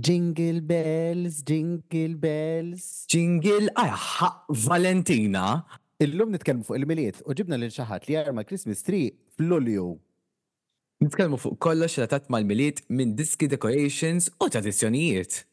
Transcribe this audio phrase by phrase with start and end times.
[0.00, 3.06] Jingle bells, jingle bells.
[3.08, 4.26] Jingle, ajħa,
[4.66, 5.62] Valentina.
[6.02, 9.84] Illum nitkellmu fuq il-miliet u ġibna lil xaħat li jarma Christmas tree fl-Lulju.
[11.04, 15.44] Nitkellmu fuq kollox relatat mal-miliet minn diski decorations u tradizzjonijiet.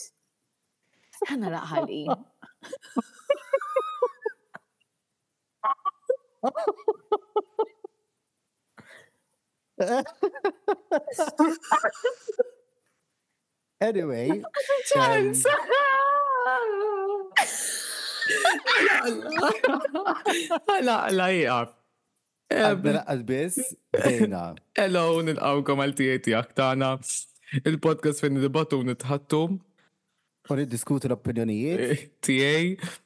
[1.23, 2.05] Għana laqħalqi.
[13.81, 14.41] anyway.
[14.95, 15.33] um,
[20.83, 21.75] La, la, jgħaf.
[22.53, 23.55] Għadbis,
[23.95, 24.41] dejna.
[24.79, 26.93] Hello, nil-għawkom għal-tijiet jaktana.
[27.63, 29.41] Il-podcast fejn nid-dibattu nitħattu.
[30.51, 32.07] U niddiskutu l-opinjonijiet.
[32.27, 32.71] Tijaj.
[32.87, 32.99] Eh,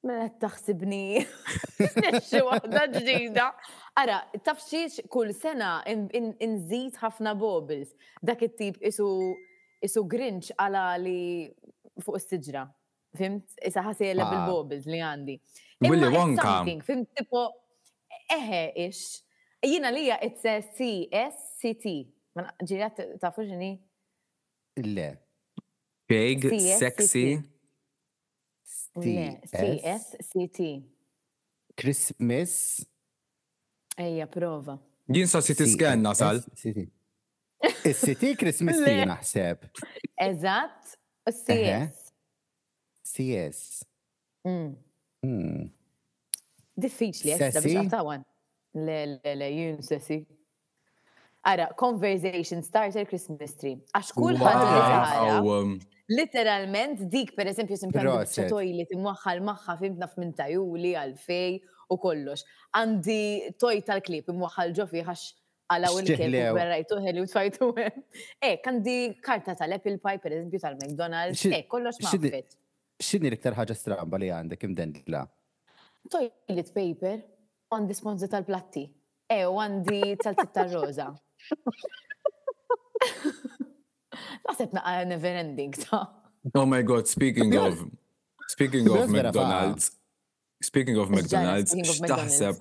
[0.06, 1.26] Mela taħsibni.
[1.98, 3.48] Nixxi waħda ġdida.
[4.04, 9.10] Ara, tafxiex kull sena nżid ħafna bobils, Dak it-tip isu
[9.84, 11.22] isu grinċ għala li
[12.06, 12.68] fuq s-sġra
[13.18, 15.36] fimt, issa ħasejla bil-bobbles li għandi.
[15.86, 16.60] Willy Wonka.
[16.88, 17.46] Fimt, tipo,
[18.34, 19.18] eħe ix,
[19.68, 21.96] jina lija it's a CSCT.
[22.66, 22.92] Ġirja
[23.22, 23.74] tafu ġini?
[24.86, 25.10] Le.
[26.10, 26.48] Big,
[26.80, 27.38] sexy.
[28.98, 30.66] CSCT.
[31.78, 32.56] Christmas.
[33.98, 34.78] Ejja, prova.
[35.14, 36.42] Jien sa City Scan nasal.
[37.84, 39.66] Is-City Christmas tina naħseb.
[40.22, 40.96] Eżatt,
[41.32, 42.13] CS.
[43.04, 43.84] CS.
[44.48, 44.70] Mm.
[45.24, 45.66] Hmm.
[46.84, 48.24] Diffiċli, għesta biex għattawan.
[48.82, 50.18] Le, le, le, jun sessi.
[51.46, 53.78] Ara, conversation starter Christmas tree.
[53.94, 55.74] Għax kullħat um,
[56.12, 61.56] Literalment dik per eżempju simplement toilet imwaħħal maħħa fimtna f'min għal għalfej
[61.94, 62.44] u kollox.
[62.76, 63.22] Għandi
[63.62, 65.30] toj tal-klip imwaħħal ġofi għax
[65.74, 67.70] għalaw il-kelb berrajtu ħeli u tfajtu.
[68.42, 72.60] E, għandi karta tal-Apple Pie, per eżempju, tal-McDonald's, e, kollox maħfet
[73.08, 75.24] x'inhi l-iktar ħaġa stramba li għandek imdendla?
[76.14, 77.20] Toilet paper
[77.74, 78.86] għandi sponzi tal-platti.
[79.34, 81.10] E, għandi tal-titta roza.
[84.44, 86.06] Naħseb naqqa never ending ta'
[86.60, 87.82] Oh my god, speaking of
[88.52, 89.92] speaking of McDonald's.
[90.70, 92.60] Speaking of McDonald's, x'taħseb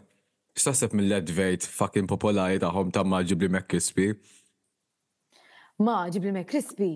[0.54, 3.02] x'taħseb mill vejt fucking popolari taħom ta'
[3.32, 4.08] ġibli McCrispy?
[5.82, 6.92] Ma ġibli McCrispy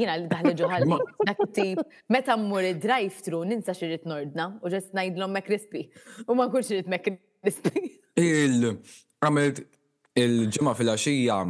[0.00, 0.96] jina li daħli ġuħalli,
[1.28, 5.84] dak meta mmur id-drive thru ninsa xirrit nordna u ġest najdlom Krispi
[6.28, 7.82] U ma kull xirrit krispi.
[8.18, 8.70] Il,
[9.22, 9.60] għamilt
[10.18, 11.40] il-ġemma fil-axija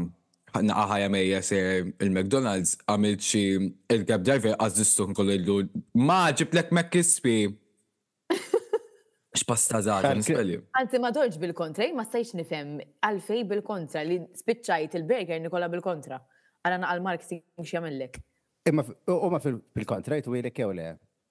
[0.66, 3.42] naqaħa jamejja se il-McDonald's għamilt xi
[3.92, 5.58] il gab driver għazzistu nkollu illu
[6.00, 7.36] ma ġiblek McCrispy.
[9.36, 10.58] X'pasta zaħda nispelli.
[10.80, 16.20] Anzi ma dorġ bil-kontra, ma stajx nifhem għalfej bil-kontra li spiċċajt il-burger nikola bil-kontra.
[16.66, 18.16] Għalana għal-marketing għamillek.
[18.66, 18.84] Imma
[19.40, 20.86] fil-kontra jtwilek jew le?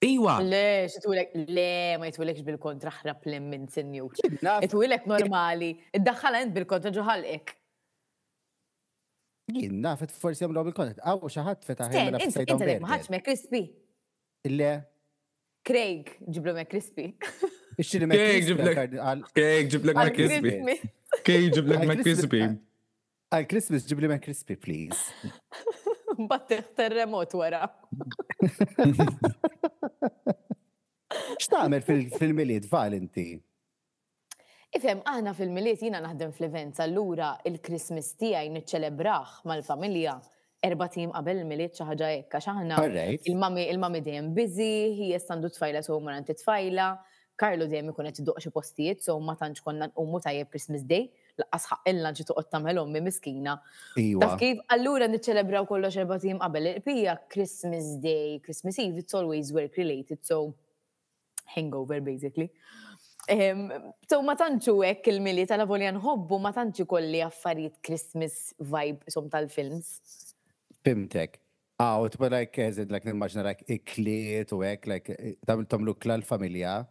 [0.05, 0.37] Iwa.
[0.45, 0.61] Le,
[0.91, 1.67] xitwilek, le,
[1.99, 4.07] ma jitwilekx bil-kontra ħrab lem minn sinju.
[4.19, 7.55] Jitwilek normali, id-daħħala jent bil-kontra ġuħalqek.
[9.55, 12.19] Jien nafet forsi jemlu bil-kontra, għaw xaħat feta ħin.
[12.23, 13.63] Inti lek maħħax me krispi.
[14.51, 14.71] Le.
[15.65, 17.09] Craig, ġiblu me krispi.
[17.81, 18.99] Ixċili me krispi.
[19.35, 20.77] Craig, ġiblek me krispi.
[21.25, 22.47] Craig, ġiblek me krispi.
[23.35, 25.33] Għal-Christmas ġibli me krispi, please.
[26.31, 27.65] Battiħ terremot wara.
[31.39, 33.27] X'tagħmel fil-miliet Valenti?
[34.75, 40.13] Ifem, aħna fil-miliet jina naħdem fl-events, allura il-Christmas tiegħi niċċelebraħ mal-familja
[40.65, 42.75] erba' tim qabel il-miliet xi ħaġa hekk għax aħna
[43.31, 44.71] il-mami il dejjem biżi,
[45.05, 46.87] hija standu tfajla sew mor tfajla,
[47.35, 51.03] Karlu dejjem ikun qed iduq xi postijiet, so ma tantx konna nqumu tajjeb Christmas Day
[51.39, 53.55] laqqas illa ġi toqgħod tagħmel ommi miskina.
[54.21, 59.51] Taf kif allura niċċelebraw kollox erba' tim qabel il-qbija Christmas Day, Christmas Eve, it's always
[59.55, 60.53] work related, so
[61.55, 62.49] hangover basically.
[63.27, 63.67] Ehm,
[64.07, 69.97] so ma tantu hekk il-mili tal-avolja nħobbu ma tantxu kolli affarijiet Christmas vibe som tal-films.
[70.85, 71.39] pimtek:
[71.81, 72.55] Ah, u tibba like,
[72.89, 75.33] like, nimmaġna like, ikliet u hekk, like, eh,
[75.67, 76.83] tamlu kla l-familja.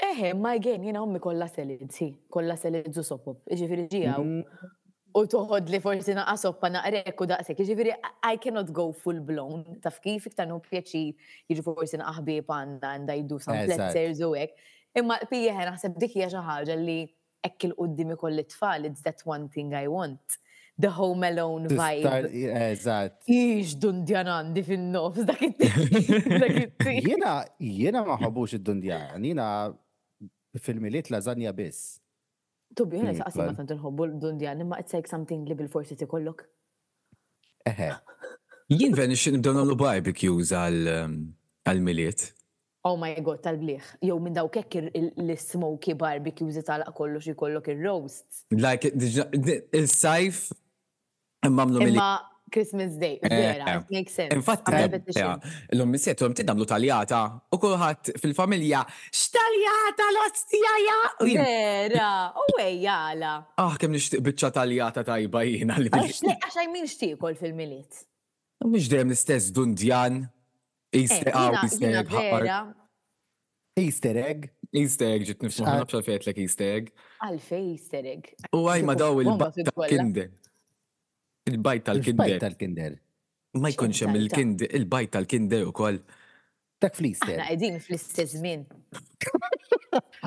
[0.00, 4.68] Eħe, ma again, jena għommi kolla selid, si, kolla selid zu sopop, ġifiri ġija mm.
[5.18, 7.96] U toħod li forsi naqqa soppa naqrek u daqsek, ġifiri,
[8.28, 11.00] I cannot go full blown, taf kif iktar nu pjaċi,
[11.50, 14.54] ġifiri forsi naqqa bie panda, nda jiddu san fletzers u ek.
[15.02, 16.96] Imma pijeħe naħseb dik hija xi ħaġa li
[17.48, 20.38] ekkil il kolli koll tfal it's that one thing I want
[20.78, 22.28] the home alone vibe.
[22.70, 23.18] Eżat.
[23.26, 26.78] Ix dundjanandi fin-nofs dak it
[27.10, 29.50] Jena, jena maħabux id-dundjan, jena
[30.58, 32.00] fil-miliet lażanja biss.
[32.76, 36.44] Tubi jena saqsi ma tant hobbu l-dundjan, imma it's like something li bil-forsi kollok.
[37.68, 37.90] Eħe.
[38.78, 42.26] Jien veni xin nibdaw namlu barbecues għal-miliet.
[42.30, 43.88] Um, oh my god, tal-bliħ.
[44.06, 48.44] Jow minn daw kekk l-smoky barbecues tal-qa kollox jikollok il-roasts.
[48.54, 50.46] Like, il-sajf,
[51.46, 52.28] imma mlu miliet.
[52.50, 53.84] Christmas Day, eh, vera, eh.
[53.90, 54.34] make sense.
[54.34, 55.30] Infatti, eh,
[55.74, 57.20] l-lum missietu għem tidamlu taljata
[57.54, 58.82] u kullħat fil-familja,
[59.14, 60.98] xtaljata l-ostjaja!
[61.30, 63.32] Vera, u oh, għala.
[63.62, 68.02] Ah, kem nishtiq bicċa taljata tajba jina li Għaxaj min xtiqol fil milit
[68.64, 70.24] Mux dem l-istess dundjan,
[70.92, 72.50] Easter egg, Easter egg,
[73.80, 74.50] Easter egg.
[74.78, 76.90] Easter egg, ġit bċa fejt l Easter egg.
[77.24, 78.28] Għalfej Easter egg.
[78.54, 80.28] U għaj ma daw il bakkinde
[81.50, 82.24] Il-bajt tal-kinder.
[82.24, 82.92] Il-bajt tal-kinder.
[83.62, 85.96] Ma jkunx hemm il-kinder, il-bajt tal-kinder ukoll.
[86.82, 87.34] Tak fl-istess.
[87.34, 88.60] Għana qegħdin fl-istess żmien.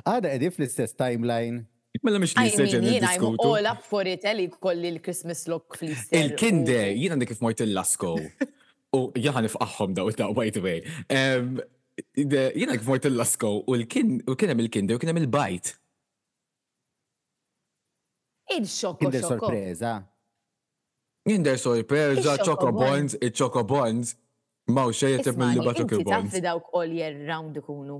[0.03, 1.61] Għada qegħdin fl-istess timeline.
[2.03, 3.45] Mela mhux li seġen niddiskutu.
[3.55, 6.15] All up for it eli kolli l-Christmas lock fl-istess.
[6.19, 8.15] Il-kinder, jiena dik mort il-Lasko.
[8.99, 10.81] U jaħan ifqaħħom daw daw by the way.
[12.13, 15.77] Jiena kif mort il-Lasko u kien il-kinder u kien il-bajt.
[18.57, 19.07] Il-xokko.
[19.07, 19.93] Kinder sorpresa.
[21.25, 24.15] Jinder sorpreża, Choco Bonds, il-Choco Bonds,
[24.67, 26.31] Maw xeja tib mill li ba' Choco Bonds.
[26.33, 27.97] Taf dawk all year round ikunu.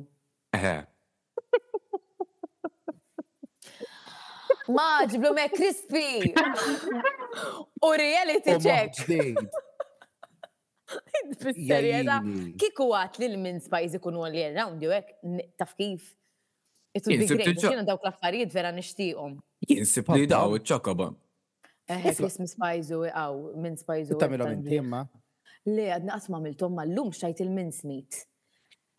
[0.55, 0.77] Eħe.
[4.71, 6.31] Ma, ġiblu me crispy!
[7.83, 9.01] U reality check!
[11.33, 12.21] Bis-serjeta,
[12.61, 15.17] kiku għat li l-min spajzi kunu all year round, jew hekk
[15.59, 16.13] taf kif.
[16.95, 19.35] Itu li daw affarijiet vera nishtiqom.
[19.67, 21.11] Jinsib li daw iċ-chocobo.
[21.89, 24.17] Islis eh, minn spajzu għaw, minn spajzu.
[24.21, 25.01] Ta' inti intimma?
[25.67, 28.21] Le, għadna qasma mill-tom mal-lum xajt il-min smit.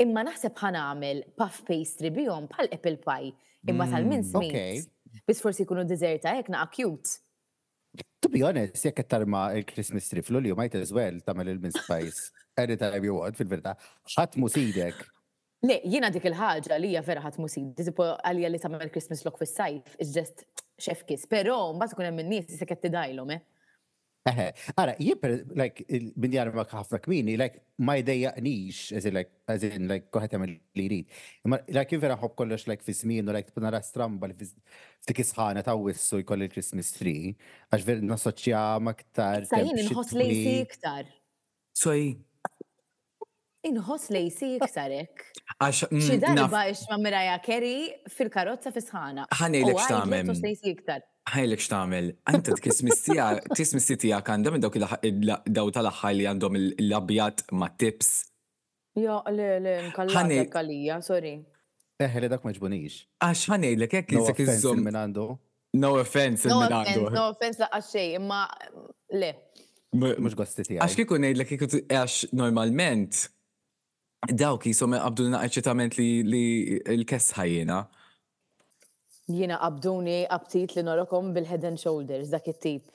[0.00, 3.31] Imma naħseb ħan għamil puff pastry bijom bħal apple pie,
[3.71, 5.21] imma tal-min mm, smit.
[5.29, 7.21] Bis forsi kunu dizerta jek naqa cute.
[8.25, 12.33] To be honest, jekk tarma il-Christmas tree fl you might as well tamil il-min spice.
[12.61, 13.76] Anytime you want, fil-verta.
[14.12, 15.00] ħat musidek.
[15.64, 17.73] Le, jina dik il-ħagġa li hija vera ħat musid.
[17.79, 20.43] Dizipo għalija li tamil Christmas lok fis-sajf, is just
[20.85, 23.43] xef kis, pero mbaz ikun hemm in-nies se sekk tidajlhom, eh?
[24.81, 29.85] ara, jibber, like, minn jarba ħafna kmini, like, ma jdejjaqnix, as in, like, as in,
[29.91, 31.12] like, kohet għamil li jrid.
[31.53, 34.49] Ma, like, jivera ħob kollox, like, fi like, tbna ra stramba li
[35.05, 37.35] ta' wissu jkoll il christmas tree,
[37.69, 39.45] għax ver nasoċja ma ktar.
[39.50, 41.05] Sajin, nħos lejsi iktar.
[41.76, 42.23] Sajin.
[43.64, 45.23] Inħoss li jisi iktarek.
[45.64, 45.87] Għax.
[45.88, 49.25] Mm, Xi darba ma miraja keri fil-karozza fisħana.
[49.38, 50.26] Ħanejlek xtamem.
[50.26, 51.04] Inħoss li jisi iktar.
[51.33, 55.00] Ħajlek xtamel, għanta t-kismistija, t-kismistija għandhom dawk
[55.56, 58.11] daw tal-ħaj li għandhom l-abjat ma tips.
[59.00, 61.38] Jo, le, le, nkalla kalija, sorry.
[62.04, 63.00] Eħe, eh, dak maġbunix.
[63.25, 64.85] Għax ħanejlek, jek jisek iż-żom.
[64.90, 65.30] minn għandu.
[65.80, 68.44] No offense, no offense, no offense laqqa xej, imma
[69.16, 69.33] le.
[69.97, 70.83] Mux għastiti għax.
[70.83, 73.25] Għax kikun għax normalment
[74.33, 77.81] Dawk jisom għabduna eċitament li l-kess ħajjina.
[79.33, 82.93] Jina għabduni għabtit li norokom bil-head and shoulders, dak it-tip.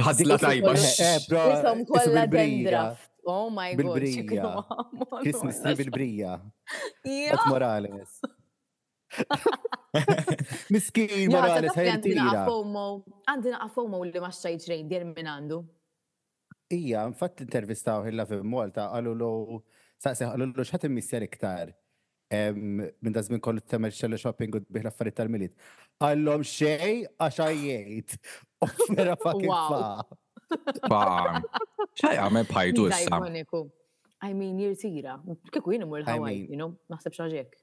[0.00, 1.22] Ħazla tajba, eh, eh,
[1.52, 3.04] Isom kolla dendraft.
[3.28, 4.00] Oh my god.
[4.00, 4.50] Bil-brija.
[5.24, 6.36] Christmas bil-brija.
[7.50, 8.20] Morales.
[10.72, 12.44] Miskin Morales, ħajtira.
[13.28, 15.62] Għandina għafomo li ma xtajġ dir minn għandu.
[16.72, 19.14] Ija, nfatt intervistaw ħilla fi Malta, għallu
[19.98, 21.72] Saqsi, għallu xħat immissjar iktar
[22.58, 25.54] minn da żmien kollu t-temel xella shopping u t-bihla f-farri tal-milit.
[26.04, 28.16] Għallom xej għax jgħid.
[28.98, 30.04] Vera fucking fa.
[30.84, 31.64] Fa.
[31.98, 33.22] Xej għamel bħajdu issa.
[34.28, 35.16] I mean, jir jirtira.
[35.54, 37.56] Kekku jien mur l ħawaj you know, naħseb xaġek.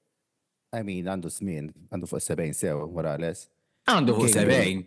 [0.76, 3.46] I mean, għandu smin, għandu fuq sebejn sew, għales.
[3.92, 4.82] Għandu fuq sebejn.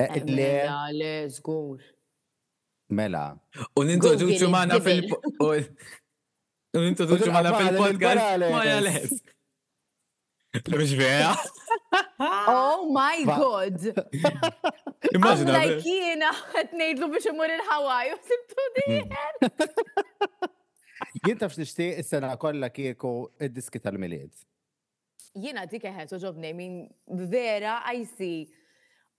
[0.00, 1.84] Eh, eh, le, mela, le, zgur.
[2.96, 3.26] Mela.
[3.76, 5.12] Un Unintroduċu maħna fil-
[6.74, 8.46] Nintroduċu mala fil-podcast.
[8.50, 9.12] Ma jales.
[10.72, 11.36] Mux vera.
[12.48, 13.88] Oh my god.
[15.14, 15.52] Immaġina.
[15.54, 19.48] Like kiena qed ngħidlu biex imur il-Hawaii u sibtu dieħel.
[21.26, 23.10] Jien tafx nixtieq s sena kolla kieku
[23.44, 24.32] id-diski tal miliet
[25.36, 26.78] Jiena dik eħed ġobni minn
[27.28, 28.46] vera I see.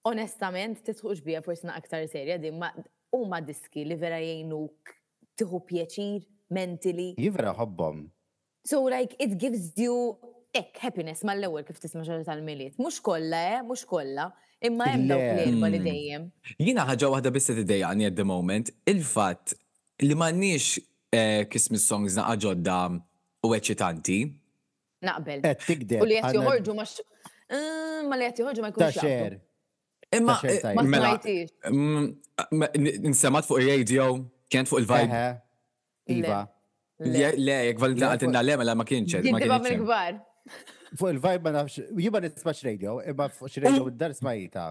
[0.09, 2.69] Onestament, titħuġ bija forsna aktar serja di ma
[3.17, 4.95] u ma' diski li vera jgħinuk
[5.39, 7.13] tħu pieċir mentally.
[7.19, 8.05] Jivra ħobbom.
[8.67, 10.15] So like it gives you
[10.57, 12.77] ek happiness mal-ewwel kif tisma' tal-miliet.
[12.79, 14.29] Mhux kollha, eh, mux kollha.
[14.65, 16.29] Imma hemm dawk l li dejjem.
[16.57, 19.53] Jiena ħaġa waħda biss tidejjaqni at the moment, il-fatt
[20.01, 22.77] li m'għandniex Christmas songs naqa' ġodda
[23.45, 24.19] u eċitanti.
[25.05, 25.43] Naqbel.
[25.45, 26.01] Qed tikdem.
[26.01, 26.87] U li qed joħorġu ma
[28.09, 28.95] ma li qed joħorġu ma jkunx.
[28.97, 29.37] Taxer.
[30.17, 30.39] Imma
[30.87, 32.71] ma
[33.05, 34.09] Insemat fuq ir-radio,
[34.49, 35.27] kien fuq il-vibe.
[36.07, 36.39] Iva.
[36.97, 37.35] Le,
[37.67, 39.21] jek valita għatinna le, mela ma kienċe.
[39.27, 40.19] Jibba minn gbar.
[40.97, 44.67] Fuq il-vibe ma nafx, jibba nismax radio, imma fuq radio id-dar smajita.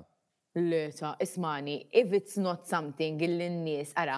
[0.56, 4.16] Le, ta' ismani, if it's not something il-nis, ara,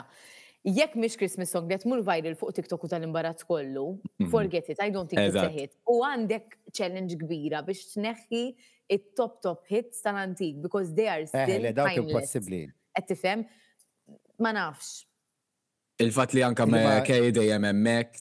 [0.64, 3.88] jekk miex Christmas song li mur viral fuq TikTok u tal-imbarazz kollu,
[4.22, 4.30] mhm.
[4.32, 5.74] forget it, I don't think it's a hit.
[5.90, 8.44] U għandek challenge kbira biex tneħħi
[8.94, 12.64] it-top top hits tal-antik because they are still Eh, le, dawk impossibli.
[12.96, 13.48] Qed
[14.38, 15.00] Ma nafx,
[15.98, 18.20] Il-fat li anka me kej dejjem hemmhekk,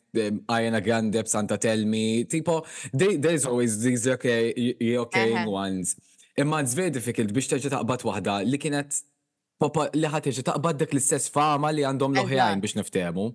[0.50, 5.96] Ariana Grande b'Santa Telmi, tipo, there's always these okay, okay ones.
[6.42, 8.94] Imma it's very difficult biex terġa' taqbad waħda li kienet
[9.62, 12.26] papa li ħat teġi taqbad dik l-istess fama li għandhom l
[12.62, 13.28] biex niftemu.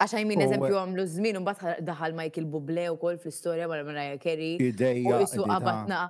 [0.00, 3.80] Għaxa jmin eżempju oh, għamlu zmin, un bat daħal Michael Bublé u kol fl-istoria ma'
[3.88, 5.04] Mara Kerry Ideja.
[5.04, 6.02] U jisu għabatna.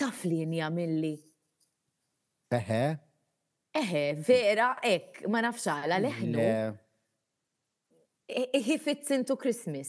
[0.00, 1.14] Taf li jini għamilli.
[2.58, 2.82] Eħe.
[3.84, 6.48] Eħe, vera, ek, ma nafxala leħnu.
[8.54, 9.88] He fits into Christmas.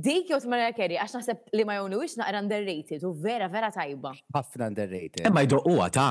[0.03, 3.71] Dik jow t-Mariah Carey, għax naħseb li ma only wish naqra underrated u vera, vera
[3.75, 4.13] tajba.
[4.35, 5.25] Ħafna underrated.
[5.27, 6.07] Emma jdo u għata.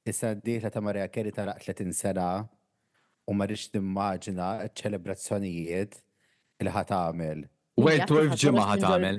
[0.07, 2.29] Issa d ta' Mariah Carey ta' 30 sena
[3.27, 6.03] u marriċ nimmaġina ċelebrazzjonijiet
[6.65, 7.43] li ħat għamil.
[7.77, 9.19] Well, 12 ġimma ħat għamil.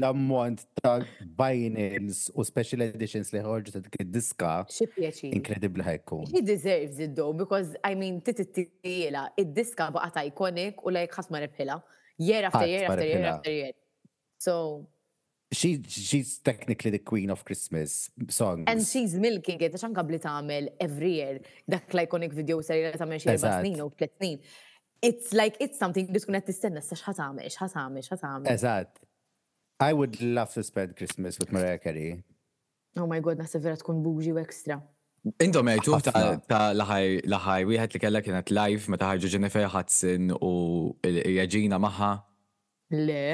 [0.00, 0.96] L-ammont ta'
[1.38, 4.54] vinyls u special editions li ħorġu ta' dik diska
[5.30, 6.26] Inkredibli ħajkun.
[6.34, 11.36] He deserves it though, because I mean, titittila, id-diska baqa ta' ikonik u lajk ħasma
[11.46, 11.76] rebħila.
[12.18, 13.70] Year after year after year after year.
[14.42, 14.86] So,
[15.58, 18.64] she she's technically the queen of Christmas songs.
[18.66, 21.34] And she's milking it, Xan kabli tamel every year,
[21.72, 24.38] dak la iconic video seri la tamel xie ba snin u tlet snin.
[25.08, 28.50] It's like, it's something li tkun tistenna, sa xa għamil, xħat għamil, xħat għamil.
[28.56, 29.00] Ezzat.
[29.80, 32.12] I would love to spend Christmas with Mariah Carey.
[33.02, 34.76] Oh my god, nasa vera tkun buġi u ekstra.
[35.46, 35.98] Intom għajtu
[36.50, 40.52] ta' laħaj, laħaj, wieħed li kellek kienet live meta ħarġu Jennifer Hudson u
[41.06, 42.12] Reġina maħħa.
[43.02, 43.24] Le.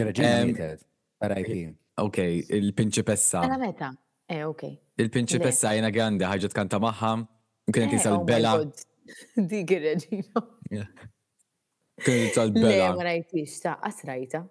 [0.00, 0.74] Reġina
[1.20, 1.74] R.I.P.
[2.00, 2.16] Ok,
[2.48, 3.90] il pinċipessa Mela meta?
[4.24, 4.62] Eh, ok.
[5.02, 7.10] il pinċipessa jena grande ħagġet kanta maħħa,
[7.68, 8.54] kienet eh, jisal oh Bella.
[9.50, 10.42] Dik il-reġino.
[10.70, 12.88] Kienet jtis Bella.
[12.88, 14.42] Le, ma rajtix, ta' asrajta.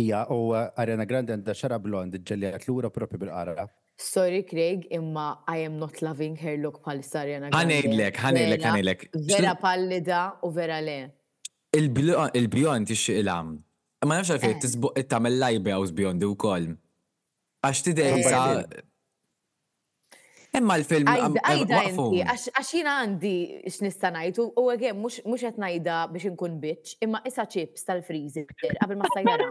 [0.00, 3.68] Ija, u uh, Arena Grande għanda xara blond, ġelli għat l-ura propi bil għara
[4.02, 7.60] Sorry Craig, imma I am not loving her look palissa Arena Grande.
[7.82, 8.64] għanejlek, għanejlek.
[8.66, 9.06] ħanejdlek.
[9.12, 10.98] Mela, vera pallida u vera le.
[11.78, 13.60] Il-bjont il-għam.
[14.02, 14.60] Ma nafx għalfej eh.
[14.64, 16.64] tisbuq it-tamel lajbe għaw zbjondi u kol.
[17.62, 18.40] Għax tidej sa.
[20.52, 21.06] Emma l-film.
[21.06, 21.82] Għajda,
[22.32, 23.30] għax jina għandi
[23.70, 28.50] x'nista najt u għagħem mux għet najda biex nkun bitch, imma issa ċips tal freezer
[28.82, 29.48] għabel ma stajjara.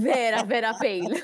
[0.00, 1.18] Vera, vera pejl.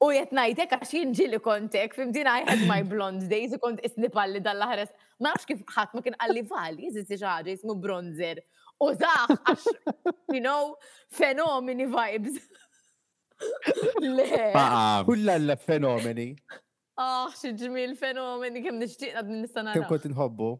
[0.00, 4.40] U jett najtek għax jinġili kontek, din I had my blonde days, u kont isnipalli
[4.42, 4.96] dal-ħares.
[5.20, 8.40] Ma nafx kif ħat ma kien għalli vali, jizzi xaħġa jismu bronzer
[8.84, 9.66] użax għax,
[10.34, 10.74] you know,
[11.12, 12.36] fenomeni vibes.
[14.02, 14.28] Le.
[15.08, 16.28] Kulla l-fenomeni.
[17.02, 19.72] Ah, xieġmil fenomeni kem nishtiqna d-nistana.
[19.76, 20.50] Kem kont nħobbu.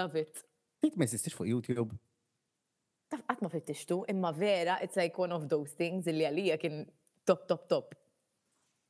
[0.00, 0.42] Love it.
[0.84, 1.94] Tit ma jistix fuq YouTube.
[3.10, 6.84] Taf għatma fittixtu, imma vera, it's like one of those things li għalija kien
[7.26, 7.96] top, top, top.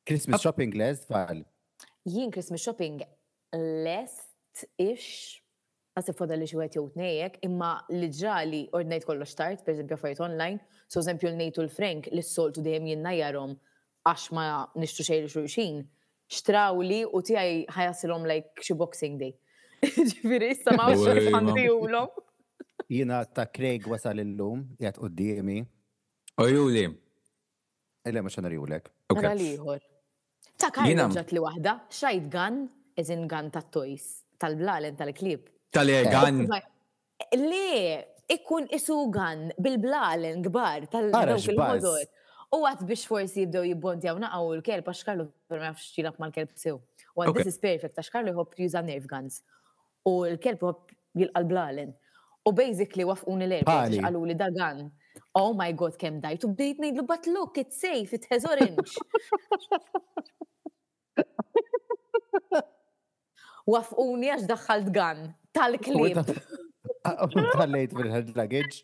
[0.09, 1.43] Christmas shopping last fall.
[2.09, 3.01] Jien Christmas shopping
[3.87, 5.39] last ish
[5.99, 10.21] għasib fada li xħuħet jowt nejek, imma li ġali ordnejt kollox xtart, per eżempju fajt
[10.27, 13.57] online, so eżempju l-nejtu l-Frank li s-soltu dejjem jinnajarom
[14.09, 14.47] għax ma
[14.81, 15.81] nishtu xej li xurxin,
[16.31, 19.33] xtraw li u tijaj ħajasilom like xi boxing day.
[19.97, 22.25] Ġifiri, samaw xurfandi u l-om.
[22.91, 25.59] Jina ta' Craig wasal l-lum, jgħat u d-diemi.
[26.43, 26.85] Oju li.
[28.09, 28.81] Illa ma xanari u l
[30.61, 31.73] Ta' kajna ġat li wahda,
[32.29, 32.67] gan
[33.01, 35.47] eżin gan ta' toys, tal-blalen tal-klib.
[35.71, 36.51] Tal-egan.
[36.51, 36.67] Eh,
[37.37, 42.07] Le, ikkun isugan bil-blalen gbar tal il-modur.
[42.51, 46.77] U għat biex forsi jibdew għawna għaw l-kelb, għax Karlu per ma jafx mal-kelb sew.
[47.15, 49.37] U għad this is perfect, għax Karlu jħob juża nerve guns.
[50.09, 50.81] U l-kelb jħob
[51.23, 51.93] jilqal blalen.
[52.43, 53.69] U basically wafquni l-erb,
[54.01, 54.89] għalu li dagan.
[55.39, 58.95] Oh my god, kem dajtu bdejt nejdlu, but look, it's safe, it has orange.
[63.71, 65.21] Wafquni għax daħħalt gun
[65.57, 66.17] tal-klib.
[67.53, 68.07] Tal-lejt fil
[68.41, 68.81] luggage.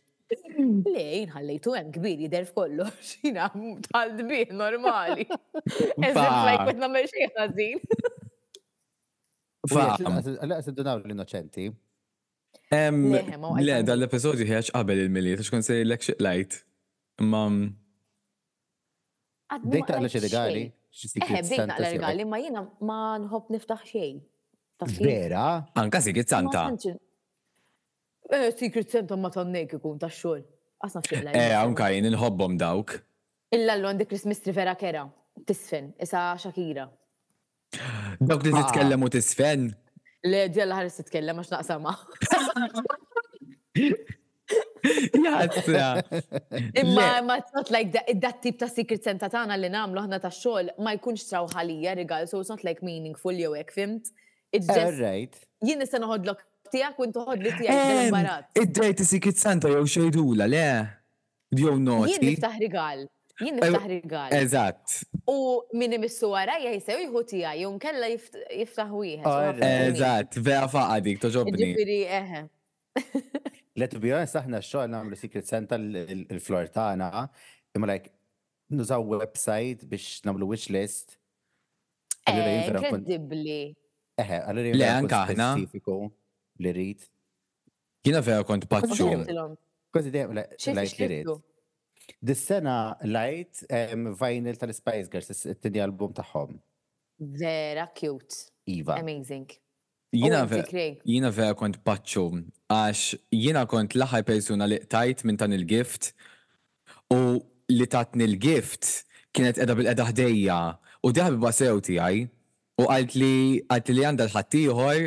[0.94, 3.44] Lejn, ħallejtu hemm kbir jidher f'kollox, xina
[3.88, 5.26] tal-dbir normali.
[5.62, 7.68] Eżif lajk l-innoċenti.
[12.96, 16.58] Le, dal-episodju ħiex qabel il-miliet, għax kon l lajt.
[17.20, 17.60] Mm,
[19.72, 24.20] dejta xi Eħe, bdejna għalla regali, ma jiena ma nħobb niftaħ xejn.
[24.84, 25.68] Vera?
[25.74, 26.74] Anka Secret Santa.
[28.56, 30.42] Secret Santa ma eh, tonnek ikun ta' xol.
[30.82, 31.32] Asna xilla.
[31.32, 32.98] Eh, anka jien nħobbom dawk.
[33.56, 35.04] Illa l-għandi Christmas tree vera kera.
[35.46, 36.88] Tisfen, isa Shakira.
[38.20, 38.64] Dawk li ah.
[38.66, 39.68] titkellem u tisfen?
[40.26, 41.96] Le, di għalla ħares titkellem, għax naqsama.
[44.86, 46.02] Jazza.
[46.80, 47.90] Imma ma not like
[48.24, 52.28] that tip ta' secret senta tagħna li nagħmlu aħna ta' xogħol ma jkunx trawħalija rigal,
[52.30, 54.12] so it's not like meaningful jew hekk fimt.
[54.64, 55.34] Right.
[55.64, 56.40] Jien nista' noħodlok
[56.72, 58.48] tiegħek u intu ħodli tiegħek barat.
[58.60, 60.64] Id-dejt Secret Santa jew xejdula, le?
[61.56, 62.14] Jew noti.
[62.14, 63.04] Jien niftaħ rigal.
[63.42, 64.32] Jien niftaħ rigal.
[64.38, 64.96] Eżatt.
[65.28, 65.38] U
[65.76, 69.62] minn imissu wara jgħisew jħu tiegħi jew nkella jiftaħ wieħed.
[69.70, 71.56] Eżatt, vea faqa dik toġobni.
[71.72, 72.44] Ġifieri eħe.
[73.80, 77.10] Let to be honest, aħna xogħol nagħmlu Secret Santa l-flor tagħna,
[77.76, 78.12] imma like
[78.72, 81.18] nużaw website biex nagħmlu wishlist.
[82.26, 83.76] Eh, Incredibly.
[84.16, 85.48] Eħe, għalli Le, anka ħna.
[86.64, 87.04] Li rrit.
[88.06, 89.10] Jina vera kont paċċu.
[89.92, 91.32] Kważi dejjem lajt li rrit.
[92.24, 92.74] Dis-sena
[93.04, 93.64] lajt
[94.20, 96.56] vinyl tal-Spice Girls, it-tini album tagħhom.
[97.42, 98.44] Vera cute.
[98.76, 98.96] Iva.
[99.02, 99.50] Amazing.
[100.16, 100.46] Jina
[101.34, 102.24] vera kont paċċu,
[102.72, 103.02] għax
[103.36, 106.12] jina kont l-aħħar persuna li tajt minn tan il-gift
[107.12, 107.20] u
[107.74, 109.04] li tatni il-gift
[109.36, 110.58] kienet edha bil-edha ħdejja
[111.04, 112.24] u diħab sew tiegħi
[112.76, 113.36] U għalt li
[113.72, 115.04] għalt li għandha l-ħattijħor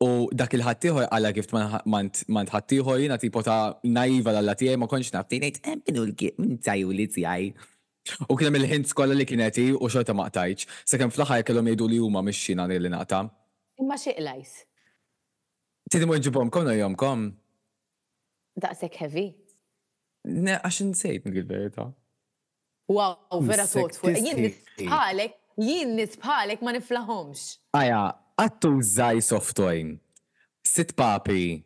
[0.00, 1.50] u dak il-ħattijħor għalla kif
[1.92, 7.06] man ħattijħor jina tipo ta' naiva l-għalla tijaj ma konċ nejt minu l-kif, u li
[7.12, 7.50] tijaj.
[8.32, 11.98] U kienem il-ħint skolla li kieneti u xorta maqtajċ, se kem fl-ħaj kellhom jgħidu li
[12.00, 13.26] huma mixxina li nata.
[13.80, 14.54] Imma xi lajs.
[15.92, 16.74] Tidimu ġibom kom na
[18.60, 19.28] Da' sek heavy.
[20.26, 21.84] Ne, għax n-għil verita.
[22.90, 24.10] Wow, vera thoughtful.
[24.80, 27.44] għalek Jien nisbħalek ma niflaħomx.
[27.78, 28.02] Aja,
[28.38, 29.94] għattu zaj softojn.
[30.66, 31.58] Sit papi,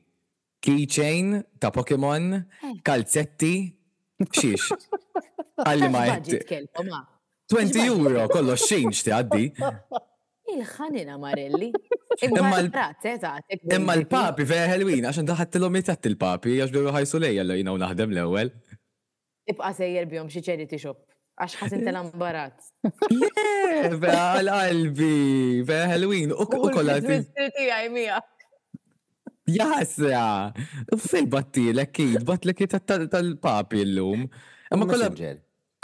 [0.64, 2.31] keychain ta' Pokemon,
[2.64, 2.75] eh.
[2.87, 3.53] kalzetti,
[4.31, 4.70] xiex.
[5.64, 9.51] Għalli ma' 20 euro, kollo xejnx ti għaddi.
[10.55, 11.68] Il-ħanina Marelli.
[12.25, 12.57] Imma
[13.51, 18.14] eh, l-papi fe Halloween, għaxan daħat l-om il-papi, għax bħu ħajsu lejja l-jina u naħdem
[18.16, 18.55] l-ewel.
[19.53, 21.03] Ibqa sejjer bjom xie charity shop
[21.35, 22.66] għax ħasin tal-ambarat.
[23.11, 26.99] Yeah, għal-qalbi, vera Halloween, u kolla.
[27.03, 27.64] Mistriti
[31.07, 34.29] fej batti l-ekkid, bat l-ekkid tal-papi l-lum.
[34.75, 35.11] Ma kolla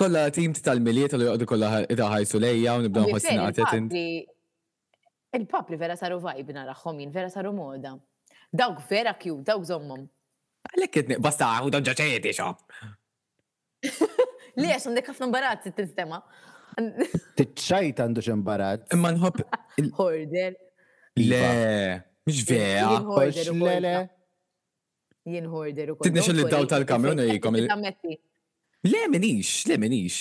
[0.01, 3.91] kolla tim tal-miliet u jgħadu kolla ħajsu lejja u nibdaw ħossin
[5.39, 7.93] il papi vera saru vajbna raħħomin, vera saru moda.
[8.51, 10.01] Dawk vera kju, dawk zommom.
[10.67, 12.49] Għalek kitni, basta u dawn ġaċejieti xo.
[13.81, 16.19] Li għax għandek ħafna mbarazz it-sistema.
[17.41, 18.89] Tiċċajt għandu xembarazz.
[18.97, 19.43] Imma nħobb.
[19.99, 20.57] Horder.
[21.19, 21.45] Le,
[22.29, 24.03] mhix vera.
[25.31, 26.07] Jien horder u kol.
[26.07, 27.59] Tidnex li daw tal-kamjon jikom.
[27.61, 30.21] Le menix, le menix.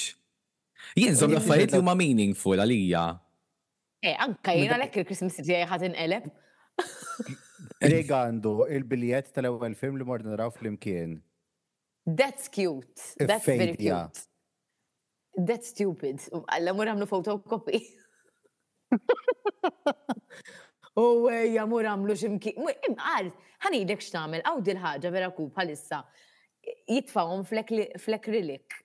[0.98, 3.04] Jien zom laffariet li huma meaningful għalija.
[4.04, 6.28] Eh, anka jina lekk il-Christmas tiegħi ħadd inqeleb.
[7.84, 11.17] Rega għandu il-biljet tal-ewwel film li morna naraw fl-imkien.
[12.06, 13.00] That's cute.
[13.20, 14.22] That's very cute.
[15.38, 16.20] That's stupid.
[16.52, 17.80] Alla mur għamlu photocopy.
[21.00, 22.56] U għeja oh, mur għamlu ximki.
[22.60, 23.30] Imqar,
[23.66, 26.02] ħanidek xtamel, għaw dil ħaġa vera kub għalissa,
[26.90, 28.80] Jitfawom flek rilik.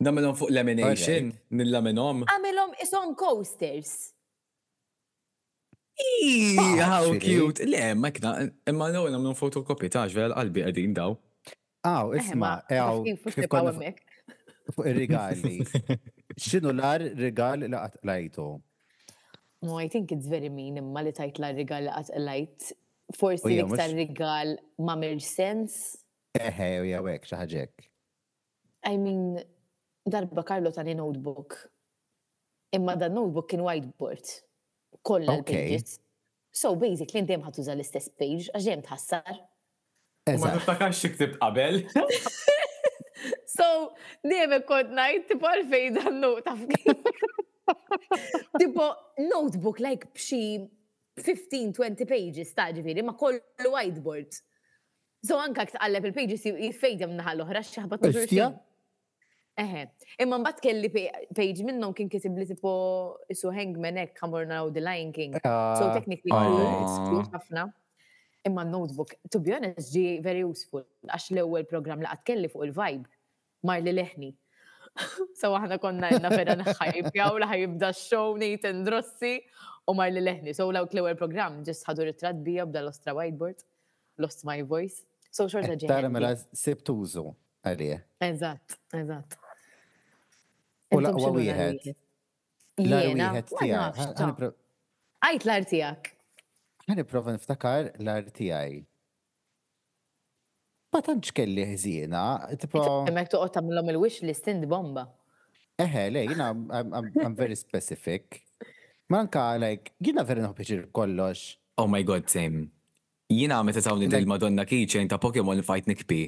[0.00, 4.14] Namilom fuq lamination, nil lamenom Għamelom isom coasters.
[6.00, 7.66] Ii, how cute.
[7.68, 8.32] Le, ma kna,
[8.72, 11.18] imma l-għu namilom fotokopi taġ, vera qalbi għedin daw.
[11.84, 13.00] Aw, eh, isma, eh, aw.
[13.24, 13.98] Fuq
[14.86, 15.64] il-rigali.
[16.38, 18.44] Xinu lar rigal li lajtu?
[19.62, 22.72] No, I think it's very mean imma li tajt lar rigal li lajt.
[23.18, 25.78] Forsi li ktar rigal ma merġ sens.
[26.38, 27.88] Eħe, u jawek, xaħġek.
[28.86, 29.24] I mean,
[30.06, 31.56] darba Karlo tani notebook.
[32.76, 34.30] Imma dan notebook kien whiteboard.
[35.04, 35.96] Kolla l-pages.
[36.52, 39.42] So basically, ndem ħatuża l-istess page, għaxem tħassar.
[40.38, 41.82] Ma niftakax xiktibt qabel.
[43.60, 43.64] So,
[44.30, 46.54] dejjem kont ngħid tipo għalfejn dan nota
[48.62, 48.86] Tipo
[49.26, 50.38] notebook like b'xi
[51.18, 54.38] 15-20 pages ta' ġifiri, ma' kollu whiteboard.
[55.28, 58.08] So anka tqalleb il-pages jiffejda minnaħa l-oħra xaħbat
[59.60, 59.82] Eħe,
[60.24, 60.92] imma mbagħad kelli
[61.36, 62.72] page minnhom kien kitib li tipo
[63.28, 65.36] isu Hangman hekk Hammer Now the Lion King.
[65.44, 65.76] Ah.
[65.76, 67.28] So technically ah.
[67.36, 67.68] ħafna.
[68.44, 73.04] Imma notebook, to be honest, ġi very useful, għax l-ewel program laqat kelli fuq il-vibe,
[73.68, 74.30] mar li leħni.
[75.40, 79.34] So aħna konna jenna fera nħajbjaw la ħajibda show nejt ndrossi
[79.88, 80.54] u mar li leħni.
[80.56, 83.60] So law l-ewel program, ġist ħadu ritrat bija bda l-ostra whiteboard,
[84.24, 85.04] lost my voice.
[85.30, 85.84] So short ġeħ.
[85.92, 87.26] Tara mela sebtużu
[87.60, 87.98] għalija.
[88.32, 89.36] Eżatt, eżatt.
[90.96, 91.92] U laqwa wieħed.
[92.88, 94.48] L-għar wieħed tijak.
[95.28, 96.00] Għajt l-għar
[96.90, 98.82] Għani prova niftakar l-RTI.
[100.90, 102.22] Ma tantx kelli ħżiena,
[102.58, 105.04] tu għotam toqgħod om il-wish list indi bomba.
[105.80, 108.40] Eħe, le, jina, I'm very specific.
[109.10, 111.46] Manka, like, jina veri nħobħiġir kollox.
[111.78, 112.66] Oh my god, same.
[113.30, 116.24] Jina għamet t-tawni del-Madonna Kitchen ta' Pokemon Fight nikpi.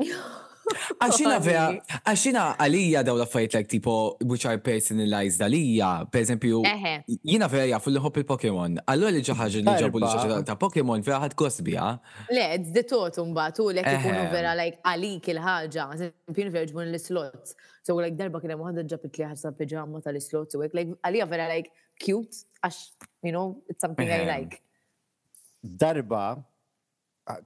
[1.02, 1.62] Għaxina vera,
[2.10, 6.60] għaxina għalija daw la fajt like tipo, which are personalized għalija, per esempio,
[7.26, 10.56] jina vera jaffu li hop Pokémon, għallu għallura li ġaħġa li ġabu li ġaħġa ta'
[10.60, 11.88] Pokémon vera ħad kosbija.
[12.34, 15.88] Le, d totum ba, tu li kikunu vera like għalik il-ħagġa,
[16.36, 20.52] jina vera ġbun l slot So like darba kienem għadda ġabit li ħassa pijama l-slot,
[20.58, 22.80] u like għalija vera like cute, għax,
[23.24, 24.60] you know, it's something I like.
[25.64, 26.44] Darba,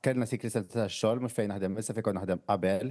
[0.02, 2.90] kellna sikri ta' xol, mux fejn naħdem, issa fejn naħdem qabel,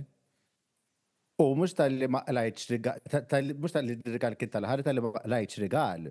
[1.43, 6.07] U mux tal-li maqlajċ rigal, mux tal-li rigal kien tal-ħar, tal-li maqlajċ rigal.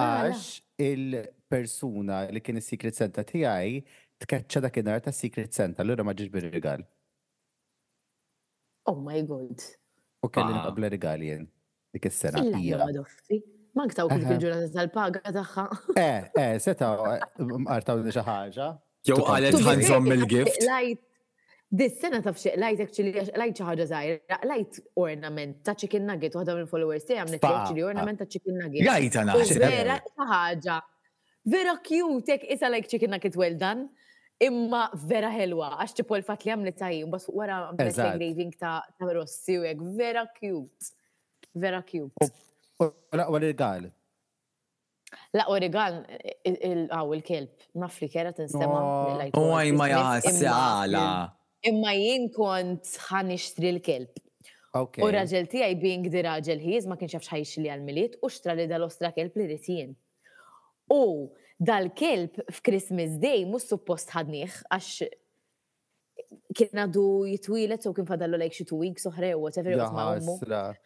[0.00, 0.46] Ah, Għax
[0.82, 2.96] il-persuna li kien il-Secret
[3.28, 3.76] ti għaj,
[4.24, 6.84] tkeċċa dak id ta' Secret Center, l għura ma bir rigal.
[8.90, 9.62] Oh my god.
[10.24, 10.94] U kelli għabla ah.
[10.96, 11.44] rigal jen.
[11.92, 12.40] Dik il sena
[13.72, 15.62] Ma ktaw kif il-ġurnata tal-paga tagħha.
[15.96, 18.66] Eh, eh, setaw, eh, artaw li xi ħaġa.
[19.08, 21.08] Jew qalet ħanżom mill-gift.
[21.72, 26.66] Dis-sena taf xie, lajt actually, lajt xaħġa zaħira, lajt ornament ta' chicken nugget, waħda minn
[26.68, 28.84] followers tiegħi għamlet actually ornament ta' chicken nugget.
[28.84, 29.36] Lajt għana.
[29.72, 30.76] Vera xaħġa.
[31.56, 33.86] Vera cute, isa like chicken nugget well done,
[34.44, 38.74] imma vera helwa, għax tipo l-fat li għamlet tajjum, bas wara għamlet engraving ta'
[39.08, 40.92] rossi u vera cute.
[41.56, 42.28] Vera cute.
[43.16, 43.88] Laqwa regal.
[45.38, 46.02] Laqwa regal,
[46.44, 49.30] għaw il-kelb, nafli kera t-nsema.
[49.40, 51.10] Uaj ma jaħas, għala.
[51.68, 54.18] Imma jien kont ħan ixtri l-kelb.
[55.04, 58.54] U raġel tiegħi bing di raġel hiz, ma kienx jafx ħajx li għal-miliet u xtra
[58.58, 59.92] li dal-ostra kelb li ritien.
[60.90, 61.30] U
[61.62, 64.90] dal-kelb f'Christmas Day mhux suppost ħadnieh għax
[66.58, 70.76] kien għadu jitwilet u kien fadallu like xi two weeks oħra u whatever it was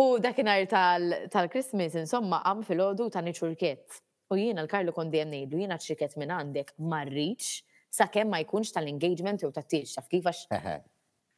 [0.00, 4.00] U dakinhar tal-Christmas insomma għam fil-ħodu ta' niċurket.
[4.32, 7.54] U jiena l-Karlu kondi għemnejdu, jiena ċirket minn għandek marriċ
[7.90, 10.46] sakemm ma jkunx tal-engagement jew tat-tiex taf kif għax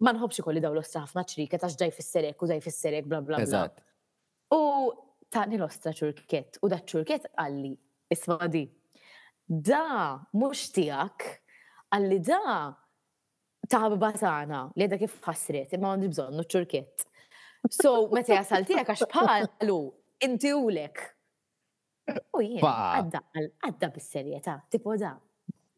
[0.02, 3.40] ma nħobx ikolli daw l-ostra ħafna ċrika għax ġaj fis-serek u ġaj fis-serek bla bla
[3.48, 3.64] bla.
[4.52, 4.60] U
[5.32, 7.70] tani l-ostra ċurkiet u da ċurkiet għalli
[8.12, 8.64] isma di.
[9.46, 11.24] Da mux tijak
[11.94, 12.40] għalli da
[13.70, 17.06] ta' bbatana li da kif ħasret imma għandi bżonnu ċurkiet.
[17.70, 19.80] So, meta jasaltijak għax palu,
[20.26, 20.98] inti ulek.
[22.34, 23.20] U jien, għadda,
[23.68, 25.12] għadda bis serieta tipo da,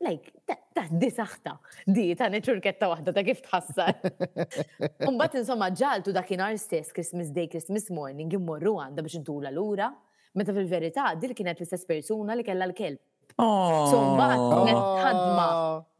[0.04, 1.54] like, ta' di saħta,
[1.86, 3.96] di ta' neċurketta wahda ta' kif tħassar.
[5.10, 9.88] Umbat insomma ġaltu dakinhar stess Christmas Day, Christmas morning, immorru għanda biex intula l-ura,
[10.36, 13.00] meta fil-verità dil kienet l-istess persuna li kella l-kelb.
[13.34, 15.46] So mbagħad netħadma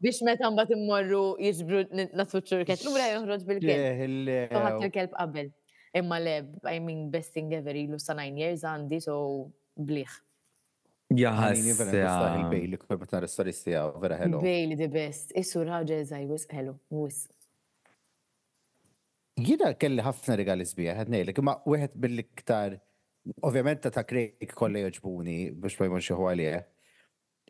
[0.03, 1.81] biex meta mbagħad immorru jiġbru
[2.15, 4.51] nasu ċurket, l-ura joħroġ bil-kelb.
[4.53, 5.51] Toħat il-kelb qabel.
[5.95, 6.37] Imma le,
[6.67, 9.21] I mean, best thing ever ilu sa' nine years għandi, so
[9.79, 10.11] bliħ.
[11.13, 11.59] Jaħas.
[11.77, 14.39] Il-bejli kħobet nar istoristi għaw, vera hello.
[14.41, 15.31] Bejli the best.
[15.37, 16.77] Issu raġel zaħjus hello.
[16.89, 17.27] wis.
[19.35, 22.77] Jina kelli ħafna regali zbija, ħadnejlek, ma wieħed bil-iktar,
[23.43, 26.61] ovvjament ta' krejk kolla joġbuni biex ma jmunx għalija.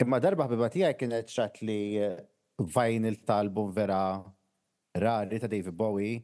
[0.04, 2.15] Imma darba ħbibatija kienet xat li uh,
[2.60, 4.02] vinyl tal-album vera
[5.00, 6.20] rari ta' David Bowie,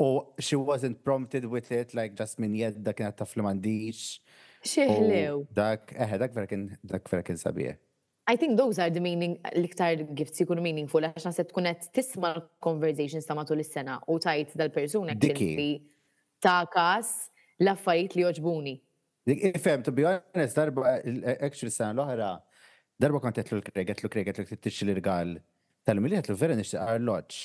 [0.00, 4.06] u she wasn't prompted with it, like just min Jedda kienet ta' Flamandiċ.
[4.66, 5.38] Xieħlew.
[5.56, 7.76] Dak, eħe, dak vera kien, dak vera kien sabie.
[8.30, 12.34] I think those are the meaning, l-iktar gifts jikun meaningful, għax nasib tkun qed tisma
[12.36, 15.70] l-conversations ta' matul is-sena u tajt dal-persuna li
[16.44, 17.10] ta' kas
[17.62, 18.76] l-affarijiet li joġbuni.
[19.54, 20.98] Ifem, to be honest, darba,
[21.40, 22.30] actually sena l-oħra,
[23.02, 25.34] darba kont qed l-kreg, qed l-kreg, qed l-tixxi l-irgal
[25.86, 27.40] tal l-kreg, vera nixtieq arloġġ.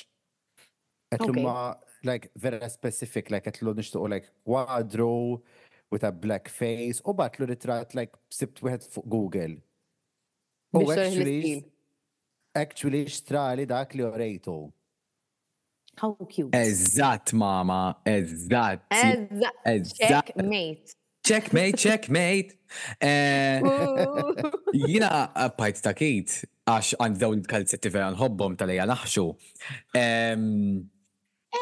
[1.16, 1.72] Qed ma
[2.06, 5.32] like vera specific, like qed l nixtiequ like kwadru,
[5.92, 9.58] u ta' blackface u batlu ritrat like sibt wieħed fuq Google.
[10.76, 11.60] U actually,
[12.58, 14.56] actually xtrali dak li orejtu.
[16.02, 16.52] How cute.
[16.58, 18.84] Eżatt, mama, Eżatt!
[19.66, 20.00] Eżat.
[20.02, 20.96] Checkmate.
[21.28, 22.58] Checkmate, checkmate.
[23.00, 23.62] Eh,
[24.76, 25.10] jina
[25.56, 26.32] pajt eh, ta' kit,
[26.68, 29.24] għax għand dawn kalzetti vera nħobbom tal-eja naħxu.
[29.96, 31.62] Eh.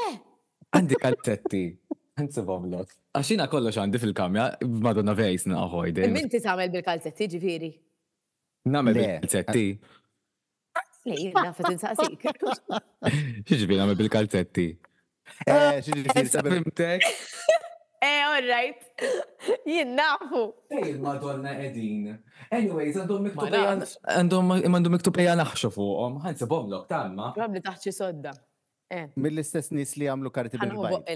[0.74, 1.62] Għandi kalzetti.
[2.22, 2.92] Nsibom lot.
[3.18, 4.44] Għaxina kollox għandi fil-kamja,
[4.86, 5.92] madonna vejs naħoj.
[6.14, 7.72] Minti tagħmel bil-kalzetti ġifieri?
[8.74, 9.64] Namel bil-kalzetti.
[11.10, 12.44] Le, jirna fet insaqsik.
[13.50, 14.70] Xieġbi namel bil-kalzetti?
[15.48, 17.06] Eh, Fimtek?
[18.04, 18.82] Eh, all right.
[19.64, 20.42] Jien nafu.
[20.76, 22.10] Ej, madonna edin.
[22.52, 23.86] Anyways, għandhom miktubejan.
[24.18, 26.18] Għandhom miktubejan naħxu fuqom.
[26.28, 27.30] Għansibom lok, tamma.
[27.40, 28.36] Għabli taħċi sodda.
[28.92, 29.06] Eh.
[29.16, 31.16] Mill-istess nis li għamlu karti bil-bajt.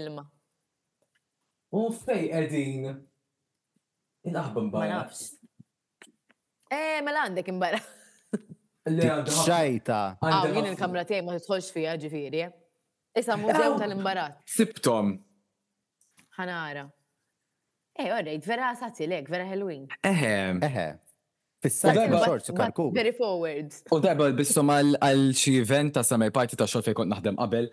[1.74, 2.86] U fej edin
[4.28, 4.80] il-aħba mbara.
[4.80, 5.34] Ma nafx.
[6.72, 7.80] Eh, mela għandek imbara.
[8.88, 9.98] Xajta.
[10.24, 12.46] Għaw, jien il-kamra tiegħi ma titħolx fija ġifieri.
[13.20, 14.40] Issa mużew tal-imbarat.
[14.48, 15.14] Sibtom.
[16.38, 16.86] Ħanara.
[17.98, 19.86] Eh, orrejt, vera satilek, vera Halloween.
[20.08, 20.32] Eħe.
[20.64, 20.88] Eħe.
[21.64, 22.88] Fis-sajt xorts karku.
[22.96, 23.74] Very forward.
[23.92, 27.68] U darba bissom għal xi event ta' summer party ta' xorts fejn kont naħdem qabel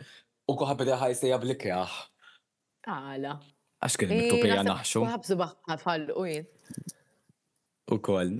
[0.49, 1.99] u koħabda ħajsejja blikjaħ.
[2.89, 3.37] Għala.
[3.85, 5.01] Għax kien miktupija naħxu.
[5.13, 6.25] Għabżu baħħa bħal u
[7.93, 8.39] U koll.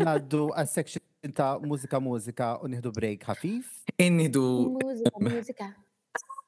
[0.00, 3.68] Naddu għal-section ta' mużika mużika u nieħdu break ħafif.
[4.00, 4.44] Inniħdu.
[4.78, 5.66] Mużika mużika.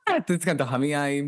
[0.08, 1.20] Ah, Titkan ta' ħamijaj.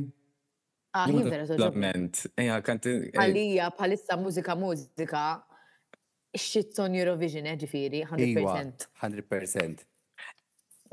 [0.96, 2.24] Ah, Lament.
[2.38, 2.96] Eja, kanti.
[3.12, 5.26] Għalija bħalissa mużika mużika.
[6.34, 8.88] Shit's on Eurovision, eh, ġifiri, 100%.
[9.04, 9.84] 100%.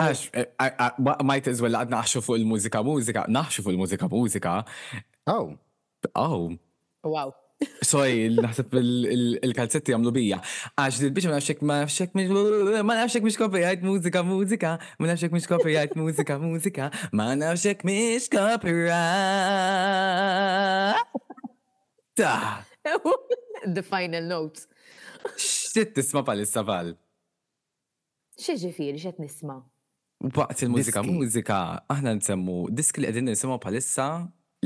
[0.02, 0.88] Għax, eh,
[1.26, 4.54] might as well għadna għaxu fuq il-mużika, mużika, naħxu fuq il-mużika, mużika.
[5.30, 5.52] Oh.
[6.16, 6.56] Oh.
[7.04, 7.36] Wow.
[7.86, 10.40] Sorry, naħseb il-kalzetti għamlu bija.
[10.82, 12.16] Għax dil-biex ma nafxek ma nafxek
[12.90, 18.30] ma nafxek miex copyright mużika mużika, ma nafxek miex copyright mużika mużika, ma nafxek miex
[18.34, 18.98] copyright.
[23.76, 24.66] The final note.
[25.38, 26.96] X'tit tisma' palissa pal?
[28.42, 29.62] Xi ġifieri x'qed nisma'?
[30.22, 34.06] Waqt il-mużika, mużika, aħna nsemmu disk li qegħdin nisimgħu palissa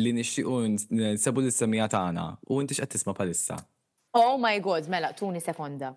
[0.02, 0.66] li nixtiequ
[1.16, 3.56] nsebu l-istemija tagħna u intix qed tisma' bħalissa.
[4.20, 5.94] Oh my god, mela, tuni sekonda.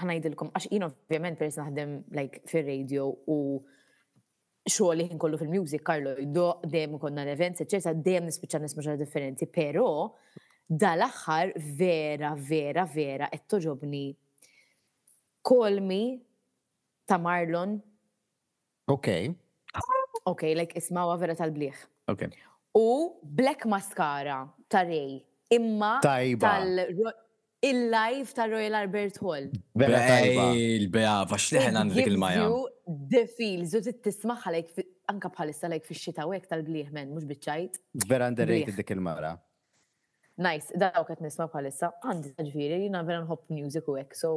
[0.00, 3.36] jidilkom, għax jien ovvjament peress naħdem like fir-radio u
[4.70, 9.44] xogħol li kollu fil-music, Karlo, do dejjem konna l-events, eċċerta, dejjem nispiċċa nisma' ġara differenti,
[9.52, 10.06] però
[10.70, 14.06] dal-aħħar vera, vera, vera qed toġobni
[15.44, 16.04] kolmi
[17.04, 17.80] ta' Marlon
[18.94, 19.06] Ok.
[20.30, 21.78] Ok, like ismawa vera tal-bliħ.
[22.12, 22.26] Ok.
[22.76, 22.82] U
[23.38, 25.20] black mascara ta' rej.
[25.56, 26.78] Imma tal
[27.68, 29.48] il-live ta' Royal Albert Hall.
[29.82, 30.46] Vera tajba.
[30.60, 32.46] Il-bea, fax liħna dik il-maja.
[33.14, 37.78] The feels, u t-tismaħa like anka bħalissa like fi xita wek tal-bliħ men, mux bitċajt.
[38.12, 39.32] Vera underrated dik il-mara.
[40.42, 41.92] Nice, da' u nisma bħalissa.
[42.02, 44.36] Għandi ġviri, jina vera nħobb music u so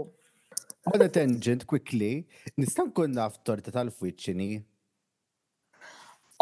[0.86, 2.14] On a tangent, quickly,
[2.62, 4.50] nistan kunna f torta tal-fwiċċini.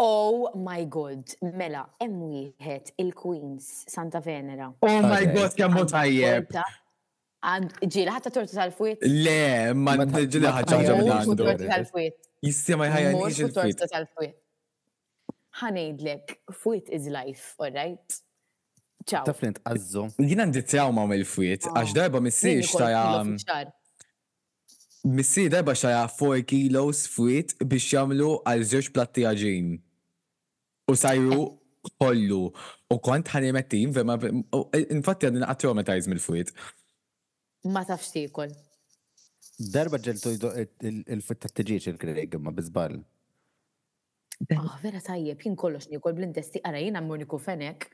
[0.04, 4.68] Oh my god, mela, hemm wieħed il-Queens Santa Venera.
[4.84, 6.50] Oh my god, kemm tajjeb.
[7.80, 12.04] Ġila, ħatta torta tal fwit Le, ma ġila ħagġa torta tal ma
[12.44, 14.36] Jissima ħajja nix torta tal-fwiet.
[15.60, 18.18] Ħanejdlek, fwiet is life, all right?
[19.08, 19.24] Ciao.
[19.28, 20.06] Ta' flint, għazzu.
[20.24, 21.78] Jina ndizzaw ma' mill fwit ah.
[21.82, 23.64] għax darba missiex ta'
[25.48, 29.74] darba xaja 4 kilos fwit biex jamlu għal żewġ platti għagġin.
[30.88, 31.44] U sajru
[32.00, 32.52] kollu.
[32.90, 34.16] U kont ħanimet tim, vema,
[34.94, 36.52] infatti għadin għattu għametajz mill-fwit.
[37.68, 38.52] Ma tafx tikol.
[39.58, 42.96] Darba ġeltu il-fwit t-tġiċ il-kreg, ma bizbal.
[44.50, 47.86] Ah, vera tajjeb, jien kollox nikol blindesti, għara jien għammur niku fenek,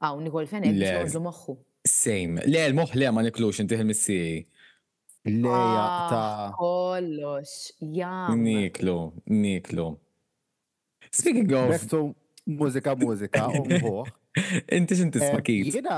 [0.00, 0.80] għaw ah, nikol fenek,
[1.22, 1.54] moħħu.
[1.84, 3.92] Same, le, l-moħ le ma niklux intiħ il
[5.26, 8.36] Leja ah, ta' kollox, jam.
[8.40, 9.98] Niklu, niklu.
[11.10, 11.70] Speaking of.
[11.72, 12.00] Bektu
[12.60, 14.10] mużika, mużika, umħuħ.
[14.76, 15.96] Inti xinti tisma eh, Jena,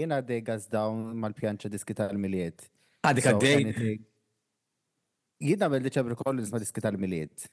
[0.00, 2.66] jena dej dawn mal-pjanċa diski tal-miliet.
[3.08, 3.94] Għadik ah, dej.
[5.44, 7.46] Jena meldi ċabri kollu nisma diski tal-miliet.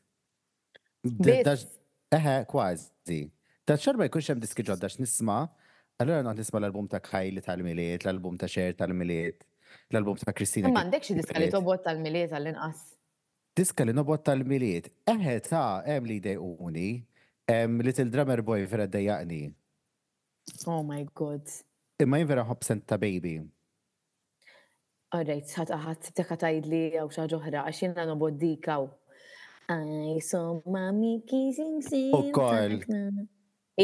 [2.12, 3.22] Eħe, kważi.
[3.64, 5.40] Ta' xar ma jkunx hemm diski ġodda x'nisma'
[6.02, 9.48] allura naħt nisma l-album ta' Kajli tal-Miliet, l-album ta' Xer tal-Miliet
[9.90, 10.70] l-album ta' Kristina.
[10.70, 12.82] Ma xie diska li tobot tal-miliet għall-inqas.
[13.60, 14.92] Diska li nobot tal-miliet.
[15.12, 16.88] Eħe ta' em li dejquni,
[17.52, 19.42] em Little Drummer Boy vera dejjaqni.
[20.68, 21.44] Oh my god.
[22.02, 23.36] Imma jien vera ħobsent ta' baby.
[25.12, 28.86] Alright, ħat ħat teka tajd li għaw xaġoħra, għaxin għan obot dikaw.
[29.72, 32.12] I saw mommy kissing sin.
[32.16, 32.80] U koll.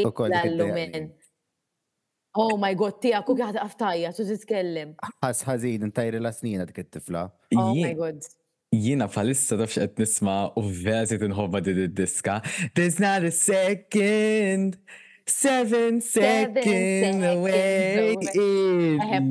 [0.06, 0.34] U koll.
[2.36, 4.92] Oh my god, tija, kuk jaħda għaftajja, tu tkellim
[5.26, 8.22] Għas ħazin, intajri la snina t tifla Oh my god.
[8.74, 12.40] Jina falissa tafx qed nisma u versi tinħobba din diska
[12.76, 14.76] There's not a second,
[15.26, 18.16] seven seconds away.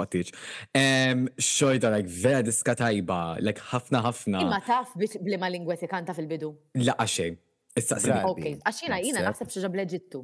[0.78, 4.42] Ehm, Xojda lek vera diska tajba, lek ħafna ħafna.
[4.46, 6.52] Imma taf bli ma lingwet kanta fil-bidu.
[6.86, 7.32] La għaxe.
[7.76, 8.22] Issa sena.
[8.30, 10.22] Ok, għaxina jina naħseb xaġa bl leġittu.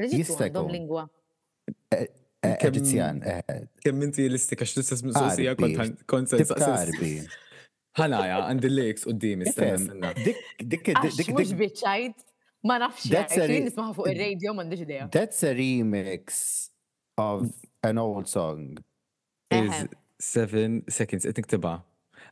[0.00, 1.04] l għandhom lingwa.
[1.94, 2.08] Eh,
[2.42, 3.22] eh, Eġizzjan.
[3.22, 7.12] Eh, Kemm inti l-istika x'tisem sosija kont Tarbi.
[7.94, 10.10] Ħanaja, għandil lejks u d-dim, istenna.
[10.18, 11.28] Dik, dik, dik, dik.
[11.30, 12.30] Mux bieċajt.
[12.64, 15.06] Ma nafx, nismaħa fuq il-radio, mandiġ idea.
[15.12, 16.70] That's a remix
[17.20, 17.66] of mm.
[17.90, 18.78] an old song.
[19.52, 19.82] Is
[20.18, 21.38] seven seconds, it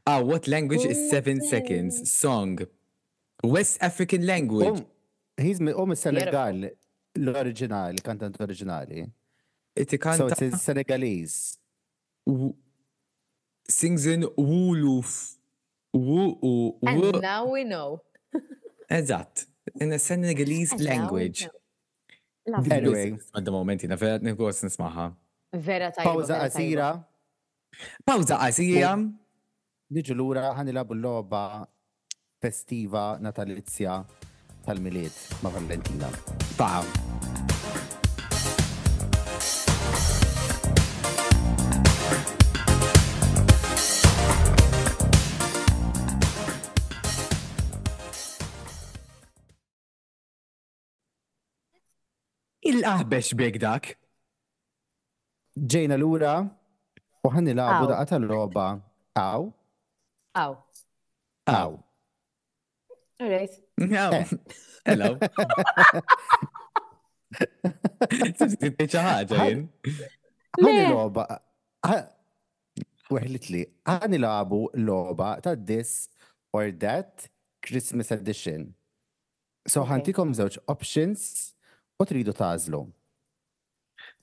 [0.04, 2.10] Ah, what language is seven seconds?
[2.10, 2.58] Song.
[3.44, 4.82] West African language.
[5.36, 6.70] He's um Senegal,
[7.26, 9.06] l-originali, kantant originali.
[9.76, 10.16] Iti kanta.
[10.16, 11.58] So it's in Senegalese.
[13.68, 15.36] Sings in Wuluf.
[15.92, 18.00] Woo, woo, And now we know.
[18.90, 19.44] Eżatt
[19.81, 21.48] in a Senegalese language.
[22.70, 25.13] Anyway, at the moment, jina vera negos maha.
[25.54, 26.02] Vera tajba.
[26.02, 27.04] Pawza qasira.
[28.06, 29.13] Pawza qasira.
[29.92, 31.69] l lura ħanilabu l-loba
[32.40, 34.00] festiva natalizja
[34.65, 36.08] tal-miliet ma' Valentina.
[36.56, 36.83] Pa'
[52.83, 53.90] Il-qaħbex bek dak.
[55.54, 56.35] Ġejna l-ura
[57.22, 58.64] u ħanni labu daqqa tal-roba.
[59.22, 59.44] Aw.
[60.42, 60.56] Aw.
[61.52, 61.76] Aw.
[63.20, 63.60] Alright.
[63.85, 64.16] Aw.
[64.18, 64.33] Eh.
[64.90, 65.12] Hello.
[68.80, 69.62] Tiċa ħagġa jien.
[70.58, 71.28] Ħanni roba.
[73.12, 73.62] Weħlit li,
[73.92, 76.08] ħani labu loba ta' this
[76.50, 77.28] or that
[77.62, 78.72] Christmas edition.
[79.70, 80.40] So ħantikom okay.
[80.42, 81.30] zewċ options
[82.03, 82.87] u tridu tażlu.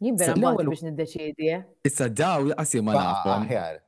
[0.04, 1.50] Jien vera l-ewwel biex niddeċiedi.
[1.56, 1.64] Eh?
[1.88, 3.42] Issa daw jaqsi ma nafhom.
[3.46, 3.80] Aħjar.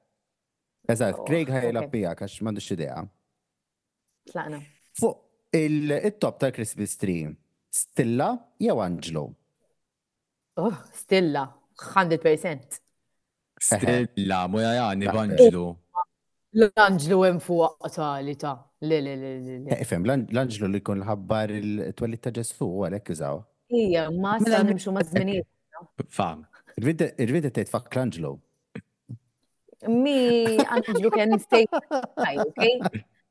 [0.92, 3.04] Eżatt, oh, Craig ħajla bijak għax m'għandux idea.
[4.32, 4.60] Tlaqna.
[5.00, 7.30] Fuq il-top ta' Christmas tree,
[7.74, 8.32] Stilla
[8.64, 9.28] jew Angelo?
[10.60, 11.44] Oh, Stilla,
[11.80, 12.80] 100%.
[13.68, 15.68] Stilla, mu jajani b'Angelo.
[16.60, 19.56] L-Angelo hemm fuq tali ta' li li li.
[19.72, 23.40] Eh, Ifhem, l-Angelo li jkun ħabbar il-twelli ta' Ġesu għalhekk iżaw.
[23.72, 25.48] Ija, ma mela sa nimxu ma zminijiet.
[26.10, 26.46] Fam,
[27.96, 28.40] Angelo
[31.16, 31.66] can stay
[32.18, 32.82] high, okay?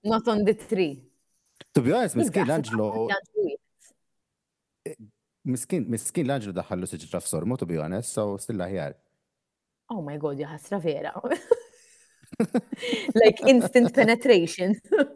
[0.03, 1.01] Not on the tree.
[1.75, 3.09] To be honest, miskin l-Angelo.
[5.47, 8.97] Miskin, miskin l-Angelo daħallu siġra f'sormu, to be honest, so stilla ħjar.
[9.93, 11.13] Oh my god, jaħasra vera.
[13.21, 14.75] like instant penetration.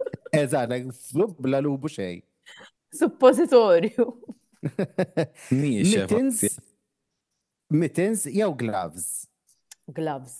[0.45, 2.23] Eżat, like flub la lubu xej.
[2.95, 4.09] Suppositorju.
[5.55, 6.43] Mittens,
[7.71, 9.07] mittens jew gloves?
[9.97, 10.37] Gloves.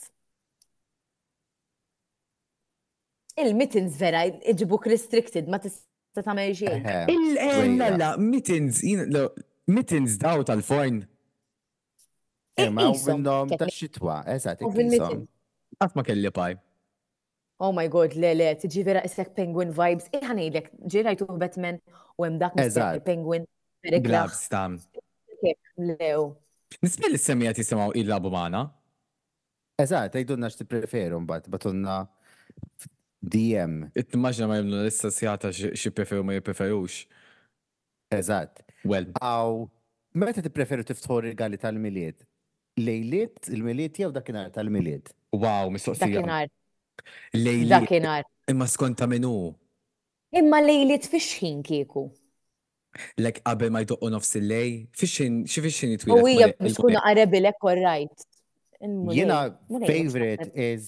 [3.43, 4.21] Il-mittens vera,
[4.53, 7.09] iġibuk restricted, ma tista ta' xejn.
[7.13, 8.79] Il-la, mittens,
[9.77, 11.03] mittens daw tal fojn
[12.63, 15.27] Ema, eh, u vindom ta' xitwa, eżat, e
[15.75, 16.61] Għat ma kelli paj.
[17.59, 20.07] Oh my god, le le, tiġi vera isek penguin vibes.
[20.15, 21.81] Iħan eh, ilek, ġirajtu Batman
[22.19, 22.55] u hemm dak
[23.05, 23.43] penguin
[23.85, 24.79] Glabs tam.
[25.77, 26.33] Lew.
[26.83, 28.65] Nisma li s-semija tisimaw il-labu maħna?
[29.83, 31.99] Eżat, għajdunna x preferu mbat, batunna
[33.25, 33.89] DM.
[33.99, 37.03] Ittimaġna ma jemlu l-issa sjata xie preferu ma jipreferux.
[38.15, 38.63] Eżat.
[38.87, 39.11] Well.
[39.21, 39.65] Aw,
[40.15, 40.85] meta ti preferu
[41.25, 42.25] il gali tal-miliet?
[42.81, 45.13] Lejliet, il-miliet jew dakinar tal-miliet?
[45.33, 46.21] Wow, mistoqsija.
[46.23, 46.49] Dakinar.
[47.35, 47.71] Lejliet.
[47.81, 48.25] Dakinar.
[48.49, 49.55] Imma skonta minu.
[50.35, 52.09] Imma lejliet fix ħin kieku.
[53.23, 56.19] Like, qabel ma jtuqqu nofs il-lej, fiexin, xifiexin jitwila.
[56.23, 58.27] U hija biex tkun qarebi lek rajt.
[59.17, 59.39] Jena
[59.89, 60.87] favorite is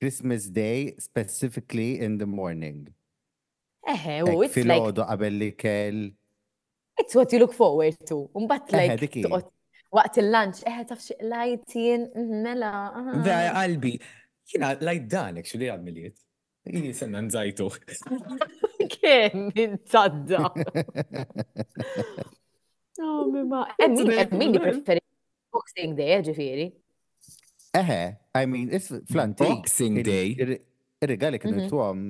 [0.00, 2.88] Christmas Day specifically in the morning.
[3.88, 4.98] Eħe, u oh, it's like...
[4.98, 6.00] qabel li kell.
[6.98, 8.28] It's what you look forward to.
[8.36, 9.22] Umbat like
[9.90, 12.74] waqt il-lunch, eħe tafxi xie lajtin, mhm, mela.
[13.26, 13.94] Da, qalbi.
[14.50, 16.18] Jena, lajt dan, actually, għadmiliet.
[16.66, 17.70] Jini senna nżajtu.
[18.90, 20.50] kien intadda.
[23.02, 23.64] Oh, mimma.
[23.82, 25.00] Emmin preferi
[25.54, 26.64] Boxing Day, eh, ġifiri.
[27.80, 27.96] Eħe,
[28.36, 29.40] I mean, it's flanti.
[29.48, 30.34] Boxing Day.
[30.44, 32.02] Ir-regali kienu tuħam.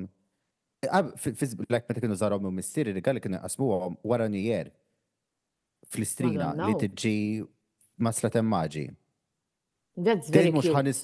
[1.39, 4.73] Fizbilek meta kienu zarom u mistiri, ir kien kienu għom wara nijer.
[5.93, 7.15] Fl-istrina li tiġi
[8.03, 8.89] masla temmaġi.
[9.95, 10.97] That's very cute.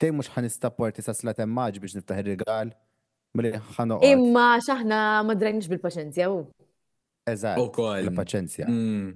[0.00, 2.70] Tej mux ħanistapporti sa sla temmaġi biex niftaħ ir-regal
[3.32, 3.98] ħano.
[4.02, 6.40] Imma xaħna ma drajnix bil-paċenzja u.
[7.30, 7.58] Eżat.
[7.60, 9.10] U paċenzja mm.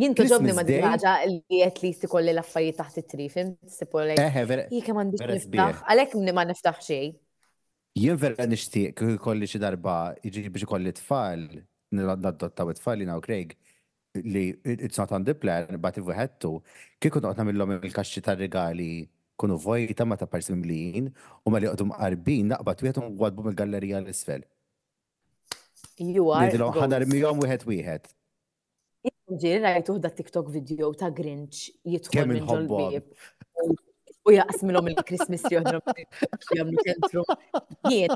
[0.00, 4.16] Jintu ġobni ma d-ħagġa li għet li sikolli l-affarijiet taħt it-trifim, sikolli.
[4.18, 4.64] Eħe, vera.
[4.72, 7.12] Jika ma niftaħ, għalek ma niftaħ xej.
[7.94, 11.44] Jien vera nishtiq kolli xi darba jiġi biex kolli tfal,
[11.94, 13.52] naddottaw tfal jina u Craig,
[14.18, 16.58] li it's not on the plan, but if we had to,
[16.98, 19.04] kiku noqt namillom il-kaxċi tar regali
[19.36, 20.62] kunu vojta ma ta' parsim
[21.44, 24.44] u ma li għodum qarbin naqbat wieħed u għadbu mill-gallerija l-isfel.
[25.98, 26.46] You are.
[26.46, 28.04] Nidilom ħanar mijom wieħed wieħed.
[29.34, 33.08] Ġiri rajtu da TikTok video ta' Grinch jitħol minn ġolbib.
[34.24, 37.24] U jaqas il-Christmas tree jagħmlu ċentru.
[37.90, 38.14] Jien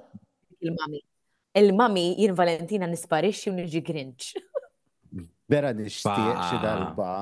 [0.62, 1.03] il-mami.
[1.59, 4.33] Il-mami jien Valentina nisparixxi u niġi Grinch.
[5.49, 7.12] Bera nixtieq xi darba.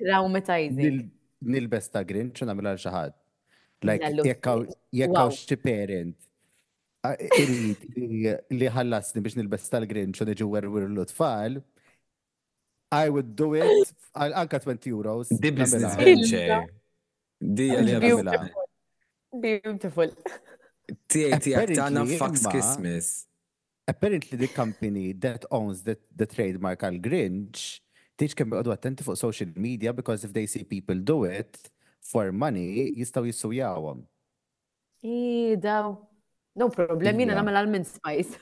[0.00, 1.10] Traumatizing.
[1.44, 3.20] Nilbes ta' Grinch u nagħmilha xi ħadd.
[3.84, 4.64] Like, jekkaw
[5.36, 6.16] xi parent
[8.58, 11.58] li ħallasni biex nilbes tal-grinċ u għer għer l-tfal,
[12.94, 15.28] I would do it anka 20 euros.
[15.34, 16.62] Di business venture.
[17.42, 18.24] Di għalli
[19.44, 20.14] Beautiful.
[21.10, 23.12] Tiegħi tiegħek tagħna Fox Christmas.
[23.90, 27.82] Apparently the company that owns the, the trademark għal Grinch
[28.16, 31.68] teach can be attenti fuq social media because if they see people do it,
[32.04, 34.04] for money jistaw jissujawhom.
[35.04, 35.56] I
[36.60, 38.36] No problem, jina namel għal spice.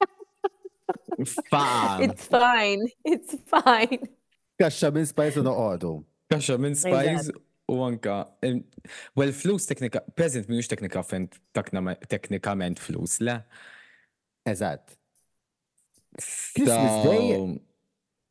[1.22, 1.36] It's
[2.26, 2.82] fine.
[3.06, 4.02] It's fine.
[4.58, 5.92] Kaxa minn spice u noqogħdu.
[6.32, 7.30] Kaxa minn spice
[7.70, 8.16] u anka.
[9.14, 11.38] Well, flus teknika, present minux teknika fent
[12.10, 13.38] teknikament flus, le?
[14.44, 14.96] Eżatt.
[16.18, 17.30] Christmas Day.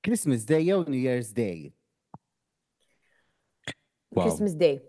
[0.04, 1.72] Christmas Day jew New Year's Day.
[4.14, 4.24] Wow.
[4.24, 4.82] Christmas Day.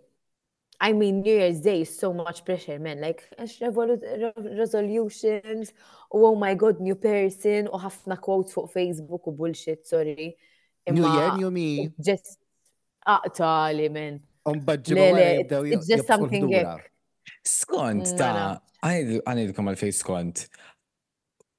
[0.80, 3.00] I mean, New Year's Day is so much pressure, man.
[3.00, 3.22] Like,
[4.36, 5.72] resolutions,
[6.10, 10.34] oh my God, new person, u oh, ħafna quotes fuq Facebook u bullshit, sorry.
[10.90, 11.92] New Year, new me.
[12.02, 12.38] Just,
[13.06, 14.18] aqtali, man.
[14.44, 16.50] Un It's just something
[17.46, 20.48] Skont ta' għanidkom għal face skont.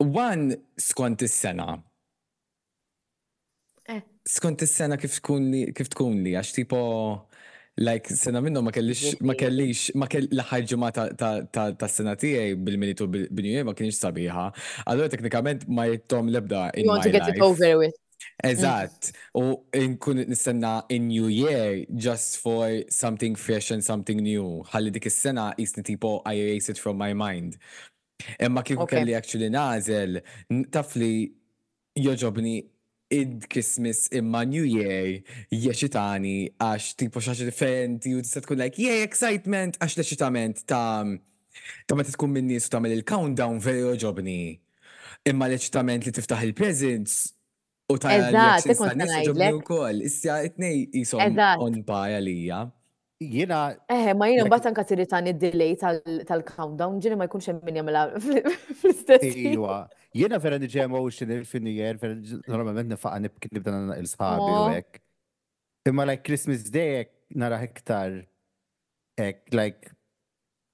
[0.03, 1.78] One, skont is-sena.
[3.88, 4.01] Eh.
[4.28, 6.82] Skont is-sena kif tkun li, għax tipo
[7.78, 12.78] Like, sena minnu ma kellix, ma kellix, ma kell l-ħar ġimma ta' sena tijaj bil
[12.78, 14.43] minitu bil-New ma kienx sabiħa.
[14.86, 16.67] Allora, teknikament ma jittom lebda.
[16.78, 17.95] You want to get it over with.
[18.45, 24.61] Eżatt, u nkun nistenna in New Year just for something fresh and something new.
[24.69, 27.57] Ħalli dik is-sena jisni tipo I erase it from my mind.
[28.38, 30.21] Imma kif kelli actually nażel,
[30.71, 32.59] tafli li joġobni
[33.14, 35.22] id-Christmas imma New Year
[35.53, 41.05] jeċitani għax tipo xaġa differenti u tista' tkun like, yeah, excitement, għax l-eċitament ta'
[41.88, 44.41] ta' meta tkun minni su u tagħmel il-countdown veri oġobni.
[45.30, 47.18] Imma l-eċitament li tiftaħ il-presents
[47.93, 50.03] u ta' l-eċitament ukoll.
[50.09, 51.22] Issa it-nej jisom
[51.61, 52.64] on paja lija.
[53.24, 53.59] Jena.
[53.93, 57.84] Eh, ma jena mbagħad anke tiritani id delay tal-countdown, ġini ma jkunx hemm min
[58.82, 59.30] fl-istess.
[59.53, 59.84] Iwa.
[60.14, 62.14] Jena vera nġi u fin New Year, vera
[62.47, 64.99] normalment nifqa nibkit nibda nana il-sħabi u ek.
[65.89, 68.20] Imma like Christmas Day ek nara hektar
[69.18, 69.89] ek like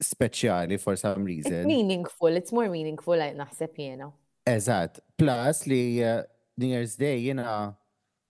[0.04, 1.54] speċjali for some reason.
[1.54, 4.12] It's meaningful, it's more meaningful like naħseb jena.
[4.48, 6.22] Eżat, plus li uh,
[6.60, 7.48] New Year's Day jena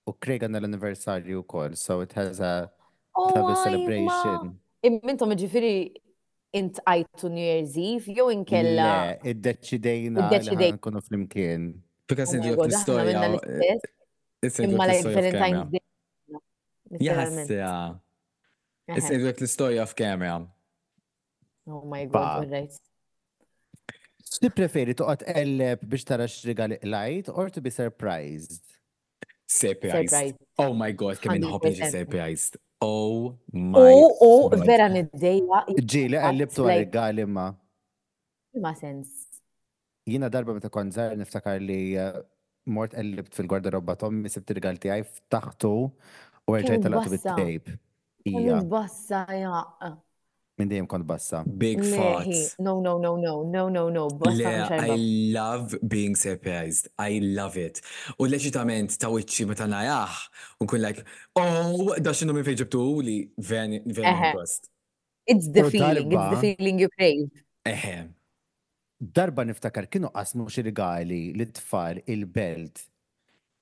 [0.10, 2.70] u krega l-anniversarju u kol, so it has a
[3.18, 4.54] double oh celebration.
[4.86, 5.74] Immintom ġifiri
[6.56, 8.90] għajtu New Year's Eve jew inkella.
[9.26, 11.72] Iddeċidejna li nkunu flimkien.
[12.10, 13.12] Because in oh the story
[14.66, 15.80] Imma like Valentine's Day.
[17.00, 17.96] Yes, yeah.
[18.88, 20.48] It's in the story of camera.
[21.68, 22.74] Oh my god, right.
[24.40, 28.64] Ti preferi toqgħod qelleb biex tara x'rigal lajt or to be surprised?
[29.50, 30.38] Surprised.
[30.58, 32.58] Oh my god, kemm inħobbi surprised.
[32.82, 35.64] Oh my oh, oh, U u vera niddeja.
[35.94, 36.68] Ġili, għallibtu
[37.00, 37.48] għal imma.
[38.64, 39.10] Ma sens.
[40.08, 42.22] Jina darba meta kon zaħir niftakar li uh,
[42.72, 47.74] mort għallibt fil-garderoba tommi sibt rigal tijaj ftaħtu u għerġajt għal-għatu bit-tejb.
[48.32, 48.64] Ija.
[48.72, 49.94] Bassa jaqqa.
[50.60, 51.40] Minn dejjem kont bassa.
[51.48, 52.28] Big fat.
[52.60, 54.04] No, no, no, no, no, no, no.
[54.28, 54.50] Le,
[54.96, 56.84] I love being surprised.
[57.00, 57.80] I love it.
[58.20, 60.12] U leġitament ta' wiċċi meta ah,
[60.60, 61.06] u unkun like,
[61.40, 63.80] oh, da xinu minn fejġibtu li veni
[64.36, 64.68] gost.
[65.26, 67.30] It's the feeling, it's the feeling you crave.
[67.66, 68.14] Ehem.
[69.00, 72.84] Darba niftakar kienu qasmu xi rigali li tfal il-belt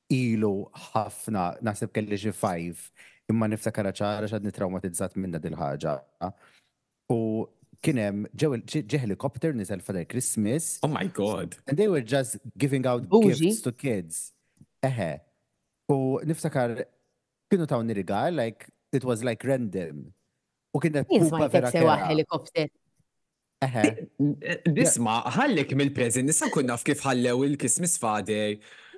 [0.09, 0.55] ilu
[0.95, 2.81] ħafna, naħseb kelli xi five,
[3.29, 5.99] imma niftakar ċara xad nitraumatizzat minna dil-ħaġa.
[7.11, 7.47] U
[7.83, 10.79] kienem ġe helikopter nizel for Christmas.
[10.83, 11.55] Oh my God.
[11.67, 13.47] And they were just giving out Bougie.
[13.47, 14.31] gifts to kids.
[14.83, 15.19] Eħe.
[15.89, 16.83] U niftakar
[17.49, 20.09] kienu ta' nirigal, like it was like random.
[20.75, 22.67] U kienet pupa vera sewa helicopter.
[23.63, 24.07] Eħe.
[24.67, 28.49] Disma, ħallek mil prezent nisan kunna kif ħallew il-Christmas Father,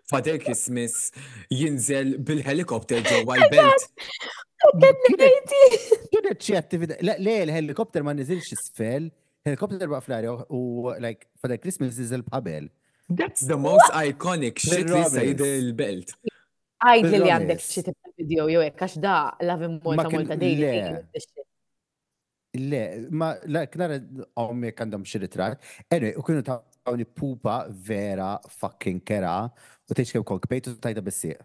[0.10, 1.12] Father Christmas,
[1.54, 3.82] jinżel bil-helikopter ġewwa l-belt
[6.36, 6.96] kienet xie attività.
[7.00, 9.10] Le, l-helikopter ma niżilx isfel,
[9.46, 12.70] helikopter ba' fl u like for the Christmas iżel b'ħabel.
[13.10, 16.12] That's the most iconic shit li sajde il-belt.
[16.80, 21.22] Għajd li għandek xi tip video jo, jek, għax da lavim molta molta dejli.
[22.60, 22.82] Le,
[23.14, 25.62] ma la knara jek għandhom xi ritrat.
[25.90, 26.62] Anyway, u kienu ta'
[27.14, 31.42] pupa vera fucking kera u teċkew kok bejtu tajta bessieq.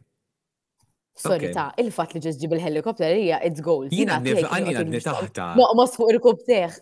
[1.14, 3.92] Sorry ta' il-fat li ġiġġib il-helikopter hija it's gold.
[3.94, 5.50] Jina għanni għadni taħta.
[5.58, 6.78] Noqmos fuq irkub teħ.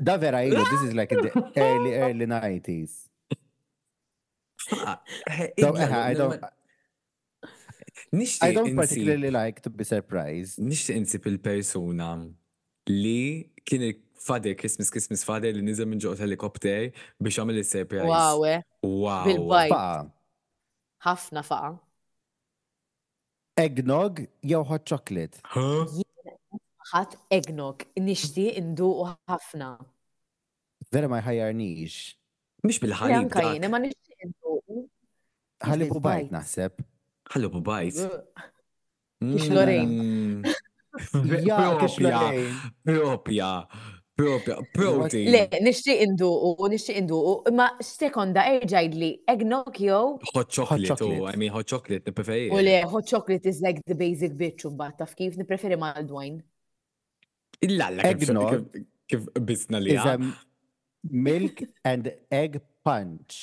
[0.00, 1.32] Da vera ilu, this is like the
[1.66, 3.00] early, early 90s.
[4.86, 6.42] Ah, eh, I don't,
[8.40, 10.60] I don't particularly like to be surprised.
[10.62, 12.12] Nishti insib il-persuna
[12.88, 18.06] li kien il-fader, Christmas Christmas fader li nizem minn helikopter biex għamil il-surprise.
[18.06, 18.46] Wow,
[18.86, 19.22] Wow.
[19.26, 19.78] Bil-bajt.
[21.06, 21.78] Ħafna faqa.
[23.60, 25.36] Eggnog jew hot chocolate?
[26.90, 28.88] ħat eggnog, nishti indu
[29.28, 29.66] ħafna.
[30.90, 31.98] Vera ma jħajarnix.
[32.64, 33.18] Mish bil-ħalib.
[33.18, 34.84] Jankajni, ma nishti indu.
[35.68, 36.80] ħalib u bajt naħseb.
[37.34, 38.00] ħalib u bajt.
[39.20, 39.60] Kix hmm.
[39.60, 39.94] lorejn.
[41.46, 42.56] Ja, kix lorejn.
[42.84, 43.50] Propja.
[44.22, 45.30] Propja, protein.
[45.32, 50.00] Le, nishti indu u, nishti indu u, ma sekonda erġajdli, li, egnokio.
[50.34, 52.50] Hot chocolate, u, oh, I mean, hot chocolate, ne preferi.
[52.52, 55.92] U le, hot chocolate is like the basic bitch, u bat, taf kif nipreferi ma
[56.02, 56.36] l-dwajn.
[57.68, 58.10] Illa, la,
[59.10, 59.96] kif bisna li.
[61.30, 63.38] Milk and egg punch.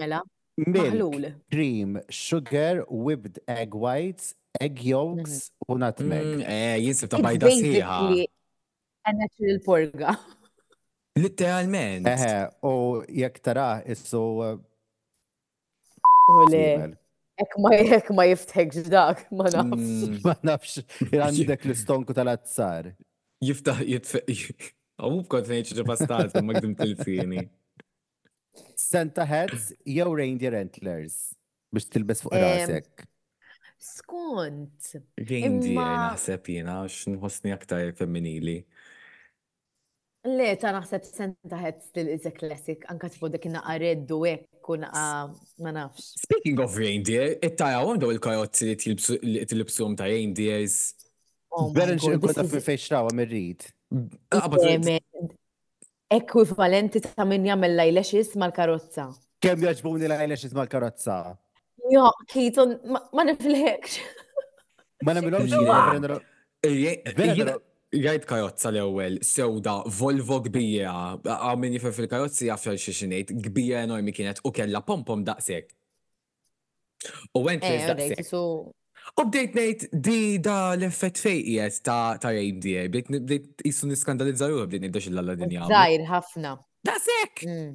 [0.00, 0.22] Mela?
[0.56, 5.30] Milk, cream, sugar, whipped egg whites, egg yolks
[5.68, 5.72] mhm.
[5.72, 6.26] u nutmeg.
[6.36, 7.98] Mm, eh, jinsib ta' bajda siħa.
[8.02, 8.28] sħiħa.
[9.20, 10.14] Natural porga.
[11.22, 12.06] Literalment.
[12.10, 12.36] Eh,
[12.68, 14.20] u jek tara issu.
[16.26, 16.64] U le.
[17.36, 19.36] Ek ma jek ma jiftek ġdak, mm.
[19.38, 20.22] ma nafx.
[20.24, 20.76] Ma nafx,
[21.10, 22.94] għandek l-istonku tal-azzar.
[23.44, 24.72] Jiftaħ, jitfeq.
[25.04, 27.42] Għu bkont nejċi ġepastat, ma għdim til-fini.
[28.80, 31.18] Santa heads jew reindeer antlers
[31.74, 33.04] biex tilbes fuq rasek
[33.80, 34.90] skont.
[35.20, 38.58] L-indi naħseb jena, x'nħossni aktar femminili.
[40.26, 44.34] Le, ta' naħseb senta ħed still is a classic, anka tfu dak naqa reddu u
[44.80, 46.16] ma nafx.
[46.24, 48.72] Speaking of reindeer, it-taja għandu il-karotzi
[49.22, 50.94] li tilibsum ta' reindeers.
[51.54, 53.30] Oh Beren xirkota fil-fejx rawa mir
[56.96, 61.16] ta' min jagħmel lajlexis mal karotza karozza Kemm jaġbuni lajlex jisma' l-karozza?
[61.94, 62.72] Jo, kiton,
[63.14, 63.96] ma nifilħekx.
[65.06, 65.46] Ma namilom
[66.64, 67.50] eh, eh,
[67.96, 70.90] Jgħid kajozza l ewwel sewda, Volvo gbija,
[71.22, 75.70] għamin jifem fil-kajozzi għafra xixinejt, gbija enormi kienet u kella pompom daqsek.
[77.38, 77.62] U għent
[77.92, 78.32] daqsek.
[79.16, 84.96] U bdejt nejt di da l-effett fejqiet ta' ta' AMDA, bdejt jissu niskandalizzaru għabdejt nejt
[84.98, 85.68] daċ l-għalla dinja.
[85.70, 86.56] Dajr, ħafna.
[86.88, 87.46] Daqsek!
[87.46, 87.74] Mm.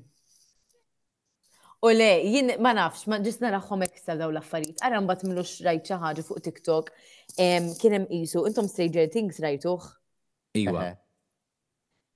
[1.81, 4.83] U le, jien ma nafx, ma ġisna raħħom ekstra daw l-affarijiet.
[4.85, 6.91] Għaran bat minux rajt ħaġa fuq TikTok,
[7.79, 9.87] kienem isu, intom Stranger Things rajtuħ?
[10.61, 10.83] Iwa.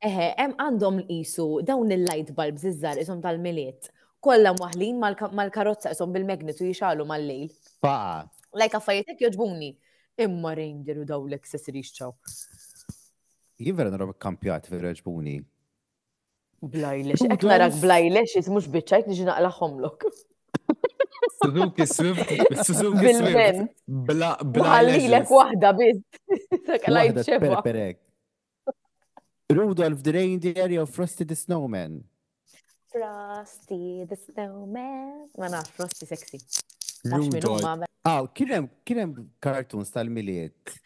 [0.05, 3.89] Eħe, em għandhom qisu isu dawn il-light bulbs iż-żar isom tal-miliet.
[4.26, 7.49] Kolla waħlin mal-karozza isom bil-magnetu jixalu mal-lejl.
[7.82, 8.22] Faqa.
[8.61, 9.72] Lajk affarijiet joġbuni.
[10.22, 12.13] Imma Ranger u daw l-accessories ċaw.
[13.66, 15.39] Jivra narob kampjat fil-reġbuni
[16.70, 20.05] Blajlex, oh ek narak blajlex, mux bitċajt nġi naqla xomlok.
[21.36, 22.32] Suzuki Swift,
[22.66, 23.76] Suzuki Swift.
[24.07, 24.72] Bla, bla.
[24.80, 25.99] Għallilek wahda biz.
[26.66, 27.59] Sakalajt xeba.
[29.53, 31.99] Rudolf the Reindeer jew Frosty the Snowman?
[32.91, 35.28] Frosty the Snowman.
[35.38, 36.41] Ma naf, Frosty sexy.
[37.05, 37.61] Rudolf.
[37.61, 40.78] Aw, ah, kienem, kienem cartoons tal-miliet.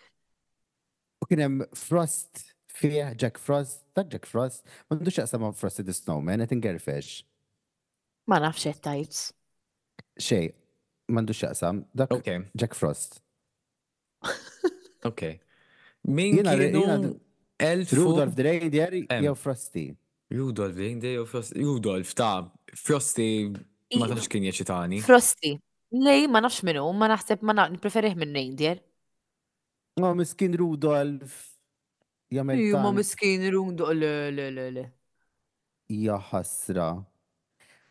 [1.23, 2.49] U kienem Frost
[2.79, 7.21] fih Jack Frost, ta' Jack Frost, mandux jaqsam ma' Frosty the Snowman, qed ingerfex.
[8.31, 10.51] Ma nafx qed ma' Xej,
[11.11, 12.39] mandux jaqsam, dak okay.
[12.55, 13.19] Jack Frost.
[15.09, 15.21] ok.
[16.07, 17.15] Min kienu
[17.57, 17.99] elfu...
[18.03, 19.85] Rudolf the Reindeer jew Frosty.
[20.31, 21.63] Rudolf the Reindeer jew Frosty.
[21.63, 23.31] Rudolf ta' Frosty
[23.99, 25.01] ma tafx kien jeċitani.
[25.07, 25.57] Frosty.
[26.07, 28.79] Lej, ma nafx minu, ma naħseb ma naqni preferih minn Reindeer.
[29.99, 31.47] Ma miskin Rudolf
[32.33, 32.63] jagħmel.
[32.71, 34.83] Juma miskin irun doq le
[35.89, 36.89] Ja ħasra.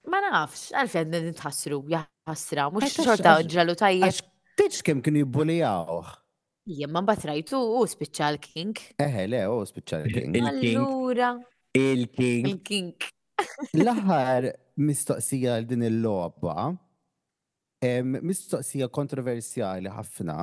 [0.08, 4.28] Ma nafx, għalfejn nitħassru, ja ħasra, mhux xorta ġralu tajjeb.
[4.58, 6.14] Tiġ kemm kienu jibbulijawh.
[6.68, 8.72] Jemma mbagħad rajtu u spiċċa l-king.
[9.02, 11.34] Eħe, le, u spiċċa king Allura.
[11.74, 12.48] Il-king.
[12.52, 13.08] Il-king.
[13.80, 14.48] L-aħħar
[14.82, 16.68] mistoqsija għal din il-logħba.
[18.28, 20.38] Mistoqsija kontroversjali ħafna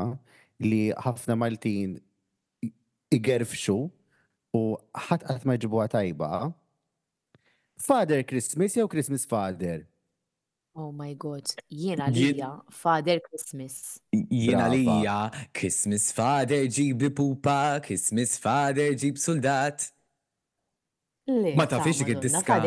[0.66, 1.98] li ħafna Maltin
[3.12, 3.78] igerfxu
[4.56, 4.62] u
[5.08, 6.30] ħat qatt ma jġibuha tajba.
[7.82, 9.84] Father Christmas jew Christmas Father?
[10.76, 13.98] Oh my god, jiena lija Father Christmas.
[14.14, 15.18] Jiena lija
[15.56, 19.90] Christmas Father ġibi pupa, Christmas Father ġib soldat.
[21.56, 22.60] Ma tafix dik id-diska.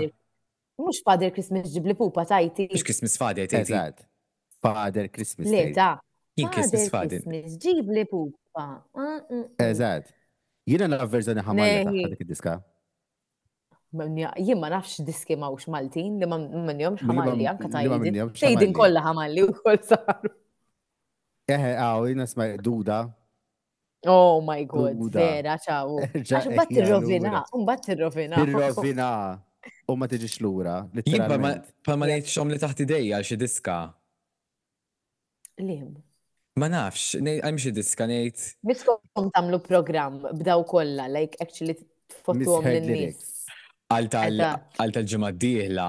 [0.78, 2.68] Mhux Father Christmas ġib li pupa tajti.
[2.72, 3.72] Mux Christmas Father tajti.
[3.74, 4.04] Eżatt.
[4.62, 5.46] Father Christmas.
[5.50, 5.92] Le ta.
[6.38, 7.22] Jien Christmas Father.
[7.62, 8.68] Ġib li pupa.
[8.94, 9.44] Mm, mm, mm.
[9.70, 10.08] Eżad.
[10.68, 12.52] Jiena la verżjoni ħamarja ta' dik id-diska.
[13.98, 18.18] Jien ma nafx diski mawx Maltin li ma minnhomx ħamalli anke tajjidin.
[18.36, 20.32] Tgħidin kollha ħamalli wkoll saru.
[21.48, 22.98] Eħe, għaw, jina sma duda.
[24.06, 25.94] Oh my god, vera, ċaw.
[26.20, 29.06] Għax bat rovina un-bat rovina rovina
[29.88, 30.82] u ma tiġix lura.
[31.00, 31.40] Jibba,
[31.82, 33.80] pa ma li taħt ideja xi diska.
[35.64, 35.96] Lim.
[36.58, 38.06] Ma nafx, għam xie diska
[38.66, 43.26] Miskom tamlu program b'daw kolla, like actually tfottu għom l-nis.
[43.94, 44.10] Għal
[44.94, 45.86] tal ġemad diħla,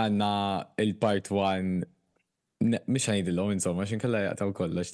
[0.00, 0.32] għanna
[0.84, 1.86] il-part 1
[2.92, 4.90] Mish għanidillu, insomma, xin kalla jgħataw kollox,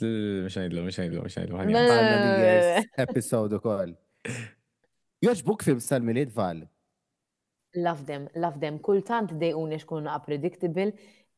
[0.47, 2.85] mish għanidillu, mish għanidillu, mish mish għanidillu.
[3.03, 3.91] Episode u koll.
[5.27, 6.61] Joġbuk film sal-miliet val.
[7.77, 8.79] Love them, love them.
[8.87, 10.93] Kultant they unex kun predictable,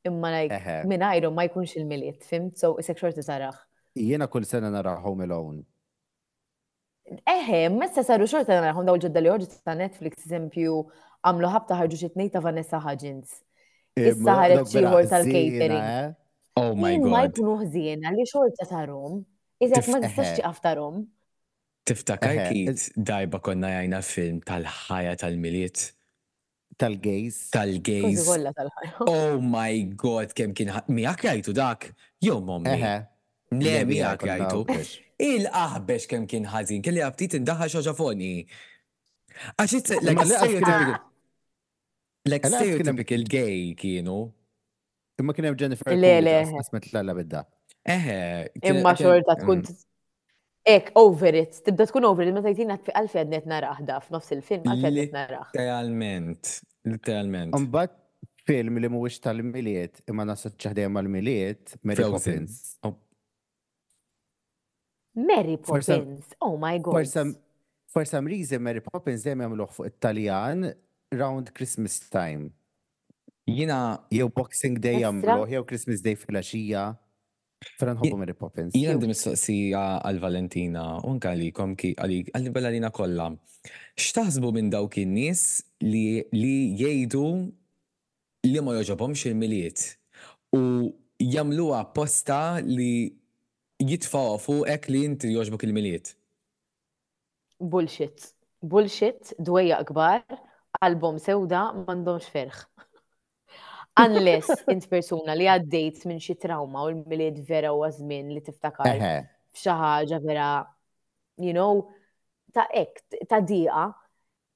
[0.06, 3.58] imma like minn għajru ma jkunx il-miliet, fim So isek xorti sarax.
[3.98, 5.64] Jiena kull sena nara Home Alone.
[7.28, 10.74] Eħe, messa saru xorta naraħom daw ġodda li orġi ta' Netflix, eżempju,
[11.24, 13.32] għamlu ħabta ħarġu xitnej ta' Vanessa Hudgens.
[13.96, 15.08] Issa ħareċ ċiħor eh?
[15.14, 16.12] tal-catering.
[16.60, 17.08] Oh my god.
[17.14, 19.22] Ma jkunu ħżiena li xorta tarom,
[19.64, 21.00] iżek ma tistax ċiqaf tarom.
[21.88, 25.88] Tiftakar kiet dajba konna jajna film tal-ħajja tal-miliet
[26.78, 28.22] tal gaze Tal-gejs.
[29.06, 29.74] Oh my
[30.04, 31.90] god, kem kien miak jajtu dak?
[32.22, 32.78] Jo mommi.
[33.58, 34.64] Le miak jajtu.
[35.18, 38.32] Il-aħbex kem kien ħazin, kelli għabtit indaħħa xoġafoni.
[39.58, 40.10] Għaxit, l
[43.18, 44.18] il gay kienu.
[45.18, 45.94] Imma kien hemm Jennifer.
[45.98, 46.36] Le, le.
[46.62, 47.42] Ismet l għalla bidda.
[47.90, 48.18] Eħe.
[48.70, 49.84] Imma xorta tkun mm.
[50.68, 54.66] Ek, over it, tibda tkun over it, ma tajtina fi għalfi għadnet naraħ f'nofs il-film,
[54.68, 55.54] għalfi għadnet naraħ.
[55.56, 56.50] Realment,
[56.84, 57.54] Literalment.
[57.56, 57.94] Umbat
[58.46, 62.76] film li mhuwiex tal-miliet imma nasa ċaħdejja mal-miliet Mary Poppins.
[62.86, 62.94] Oh.
[65.18, 67.34] Mary Poppins, oh my god.
[67.90, 70.68] For some reason Mary Poppins dejjem jagħmluh fuq it-Taljan
[71.18, 72.50] round Christmas time.
[73.48, 76.86] Jina jew Boxing Day jagħmluh jew Christmas Day fil axija
[77.78, 78.74] Fra nħobbu Mary Poppins.
[78.76, 83.26] Jien għandi mistoqsija għal-Valentina, unka li komki għal-Valentina kollha.
[83.98, 85.42] X'taħsbu minn dawk in-nies
[85.82, 86.04] li
[86.38, 87.24] jgħidu
[88.50, 89.88] li ma joġobhomx il-miliet
[90.56, 90.62] u
[91.26, 92.90] jamlu apposta li
[93.82, 96.14] jitfaw fuqek li inti joġbuk il-miliet.
[97.58, 98.30] Bullshit.
[98.62, 100.22] Bullshit, dwejja kbar,
[100.86, 102.62] album sewda m'għandhomx ferħ.
[103.98, 109.00] Unless int persuna li għaddejt minn xi trauma u l-miliet vera u għazmin li tiftakar
[109.02, 110.48] f'xi ħaġa vera,
[111.42, 111.86] you know,
[112.54, 113.88] ta' ek, ta' diqa,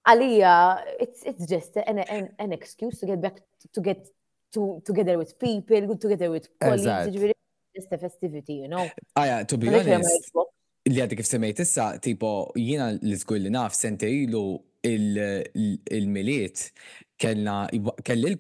[0.07, 0.53] għalija,
[1.03, 4.07] it's, it's just an, an, an excuse to get back to get
[4.55, 7.34] to, together with people, together with colleagues,
[7.74, 8.86] just a festivity, you know.
[9.16, 10.30] Aja, to be honest,
[10.86, 16.68] li għaddi kif semmejt issa, tipo, jina li izgulli naf, sente ilu il-miliet
[17.23, 17.57] kellna
[18.09, 18.35] kelli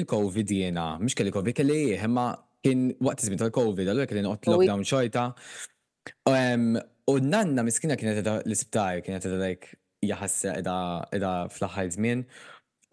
[0.00, 2.24] l-Covid jena, mhux kelli Covid, kelli imma
[2.64, 5.28] kien waqt iżmin tal-Covid, allura kelli noqgħod lockdown xorta.
[6.34, 9.68] U nanna miskina kienet edha l-isptar, kienet edha dajk
[10.08, 12.24] jahassa edha fl-aħħar żmien.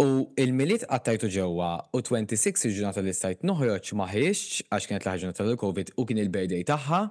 [0.02, 0.08] U
[0.42, 6.06] il-miliet għattajtu ġewwa u 26 il-ġurnata li stajt noħroġ maħiex għax kienet l-ħarġuna tal-Covid u
[6.10, 7.02] kien il-birthday tagħha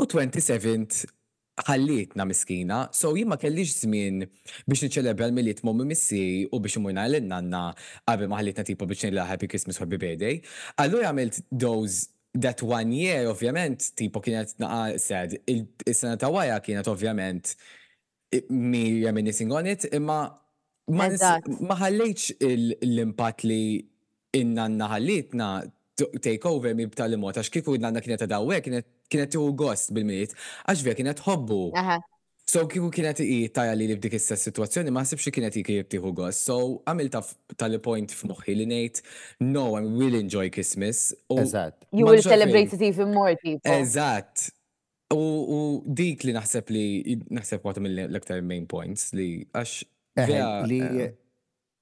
[0.00, 1.06] u 27
[1.66, 6.20] ħallitna miskina, so jien ma kellix żmien biex niċċelebra l-miliet mommi missi
[6.52, 7.62] u biex mujna l-nanna
[8.08, 10.40] qabel ma ħallitna tipo biex nilla Happy Christmas Happy Birthday.
[10.82, 16.90] Allura għamilt those that one year ovvjament tipu kienet naqa sad il-sena ta' għaja kienet
[16.92, 17.54] ovvjament
[18.54, 20.20] mi reminiscing on it imma
[20.94, 23.60] ma l-impatt li
[24.38, 25.50] innanna ħallitna
[26.22, 30.32] take over mi b'tal-imot għax kiku nanna kienet ta' dawwe kienet kienet u gost bil-miet,
[30.70, 31.60] għax vija kienet hobbu.
[32.50, 36.10] So kiku kienet i tajja li bdik issa situazzjoni ma sibx kienet i kif tiħu
[36.16, 36.44] gost.
[36.46, 36.56] So
[36.88, 37.10] għamil
[37.58, 39.02] tal-point f'moħħi li nejt,
[39.46, 41.10] no, I will enjoy Christmas.
[41.30, 41.86] Eżat.
[41.92, 43.74] You will celebrate it even more people.
[43.76, 44.48] Eżat.
[45.10, 46.86] U dik li naħseb li
[47.38, 49.80] naħseb għatum l-aktar main points li għax.
[50.70, 50.78] Li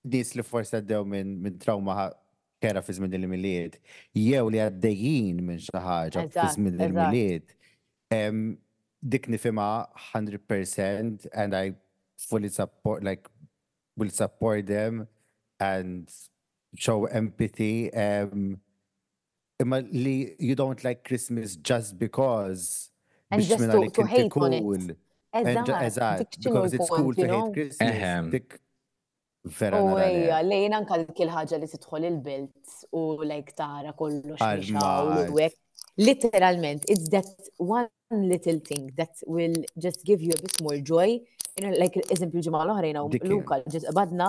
[0.08, 2.08] dis eh, li forsa d-dew minn trauma
[2.62, 3.76] kera fi zmin il-miliet,
[4.20, 7.52] jew li għaddejjin minn xaħġa fi zmin il-miliet,
[9.14, 9.66] dik nifima
[10.08, 11.74] 100% and I
[12.28, 13.28] fully support, like,
[13.96, 15.06] will support them
[15.60, 16.10] and
[16.74, 17.92] show empathy.
[17.94, 18.58] Um,
[20.04, 22.90] li you don't like Christmas just because
[23.30, 24.96] and just to, to hate on it.
[25.34, 28.58] Eżat, because it's cool to hate Christmas.
[29.44, 29.78] Vera.
[29.82, 35.54] U ejja, lejn anka kil ħaġa li tidħol il-belt u lajk tara kollox.
[35.98, 37.26] Literalment, it's that
[37.58, 41.18] one little thing that will just give you a bit more joy.
[41.60, 44.28] Like, eżempju, ġimgħa l-oħrajna u Luka, ġit badna,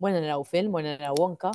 [0.00, 1.50] morna naraw film, morna naraw wonka.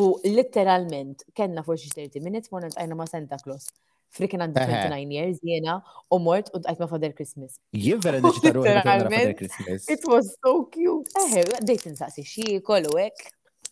[0.00, 3.68] U literalment, kenna forsi 30 minutes, mwena tajna ma Santa Claus
[4.14, 5.76] frikin għandi 29 years jena
[6.10, 7.56] u mort u għajt ma' Father Christmas.
[7.76, 9.86] Jien vera ta' ruħi Father Christmas.
[9.92, 11.12] It was so cute.
[11.24, 13.28] Eħe, dejt nsaqsi xie kollu ek.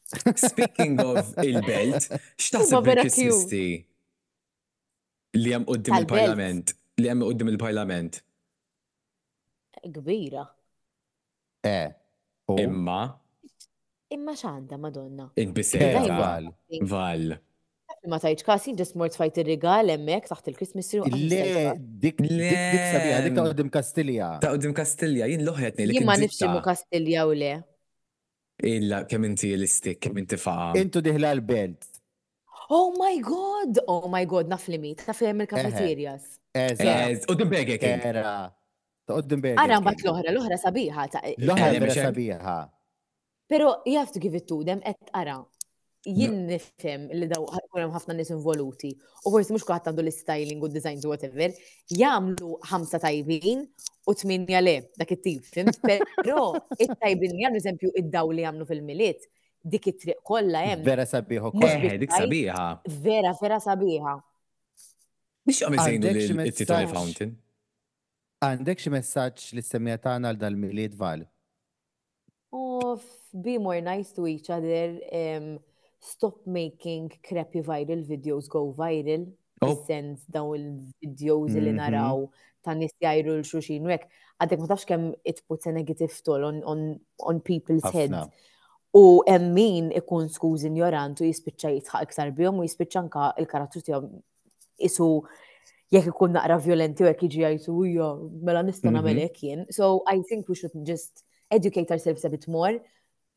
[0.47, 2.07] Speaking of il-belt,
[2.41, 3.49] xta' il-Christmas
[5.37, 6.73] Li jem uddim il-parlament.
[6.99, 8.23] Li jem uddim il-parlament.
[9.85, 10.45] Kbira.
[11.69, 11.91] Eh.
[12.63, 13.03] Imma.
[14.17, 15.29] Imma xanda, madonna.
[15.39, 16.07] Inbisejra.
[16.17, 16.49] Val.
[16.89, 17.37] Val.
[18.09, 21.25] Ma tajċ kasi, ġis mort fajt il-rigal emmek taħt il-Christmas tree.
[21.31, 24.29] Le, dik dik sabiħa, dik taqdim Kastilja.
[24.45, 27.51] Taqdim Kastilja, jien loħetni Jien ma nifximu Kastilja u le.
[28.69, 31.85] Illa, kem inti l-istik, kem inti fa' Intu diħla l-belt.
[32.75, 36.25] Oh my god, oh my god, naf li mit, naf li il-kafeterjas.
[36.57, 37.85] Eżaz, eh, eh, eh, u dimbegek.
[38.09, 38.25] Era.
[39.09, 39.61] Ta' u dimbegek.
[39.61, 41.07] Ara mbat l-ohra, l-ohra sabiħa.
[41.37, 42.57] L-ohra sabiħa.
[43.49, 45.39] Pero you have to give it to them, et ara,
[46.17, 48.91] jien nifhem li daw ħajkun hemm ħafna nies involuti
[49.27, 51.53] u forsi mhux kuħat għandu l-styling u designs u whatever,
[51.93, 53.65] jagħmlu ħamsa tajbin
[54.09, 55.45] u tminja le dak it-tip,
[56.23, 59.27] Però it-tajbin li eżempju id-daw li jagħmlu fil-miliet,
[59.69, 60.87] dik it-triq kollha hemm.
[60.87, 62.65] Vera sabiħa kollha, eh, dik sabiħa.
[63.05, 64.17] Vera, vera sabiħa.
[65.49, 67.35] Biex għam iżejnu it titaj Fountain?
[68.49, 71.27] Għandek xi messaġġ li semmija tagħna għal dal-miliet val?
[72.55, 72.97] Oh,
[73.35, 75.01] be more nice to each other.
[75.13, 75.59] Um,
[76.01, 79.31] stop making crappy viral videos go viral.
[79.61, 79.83] Oh.
[79.87, 81.81] Sens dawn il-videos li mhm.
[81.81, 82.21] naraw
[82.63, 86.61] ta' nis jajru l-xuxin u għadek ma tafx kem it puts a negative toll on,
[86.63, 88.31] on, on people's heads.
[88.95, 94.13] U emmin ikun skuż ignorant u jispicċa jitħak iktar bjom u jispicċa anka il-karattru tiegħu
[94.87, 95.09] isu
[95.91, 98.13] jekk ikun naqra violenti u iġi jiġi u jo,
[98.47, 99.27] mela nista' nagħmel mhm.
[99.27, 99.67] hekk jien.
[99.75, 102.79] So I think we should just educate ourselves a bit more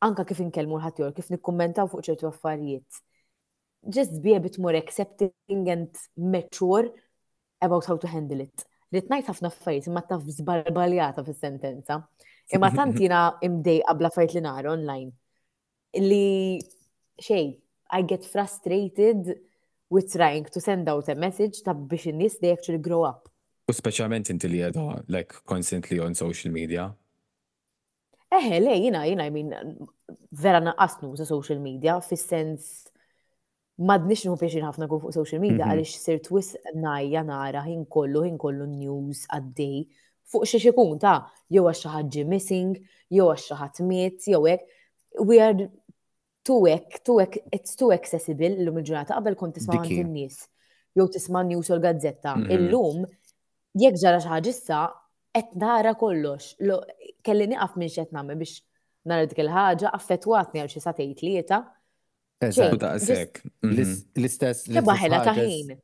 [0.02, 3.00] anka kif inkellmu l-ħatjor, kif nikkommentaw fuq ċertu affarijiet.
[3.94, 6.90] Just be a bit more accepting and mature
[7.62, 8.64] about how to handle it.
[8.94, 12.00] Li tnajt ħafna affarijiet imma taf zbarbaljata fis-sentenza.
[12.52, 15.12] Imma tantina imdej qabla fajt li nara online.
[15.98, 16.60] Li
[17.22, 17.44] xej,
[17.98, 19.34] I get frustrated
[19.92, 23.28] with trying to send out a message ta' biex in-nies they actually grow up.
[23.70, 24.64] U speċjalment inti li
[25.12, 26.90] like constantly on social media,
[28.32, 29.50] Eħe, eh, le, jina, jina, jmin,
[30.40, 32.70] vera naqqas sa social media, fis-sens
[33.76, 35.72] madnix nħu fiexin ħafna kun fuq social media, mhm.
[35.72, 36.52] għalix sir twis
[36.86, 39.84] najja nara ħin kollu, ħin kollu news għaddej
[40.32, 41.16] fuq xie xikun ta'
[41.52, 42.72] jew għax xaħat missing,
[43.12, 44.78] jew għax xaħat miet, jew għek,
[45.28, 45.66] We are
[46.48, 50.38] too għek, too għek, it's too accessible l-lum il-ġurnata qabel kont tisma' għand nies
[50.96, 52.32] jew tisma' news u l-gazzetta.
[52.38, 52.50] Mhm.
[52.56, 53.04] Illum
[53.76, 54.80] jekk ġara xi ħaġa issa
[55.34, 56.48] qed nara kollox.
[57.26, 58.58] Kelli nieqaf minn xet nagħmel biex
[59.08, 61.62] nara dik il-ħaġa affettwatni għal xi satej tlieta.
[62.42, 63.40] Eżatt, daqshekk.
[63.70, 63.92] Mhm.
[64.18, 64.66] L-istess.
[64.76, 65.78] Kebaħela ta' ħin.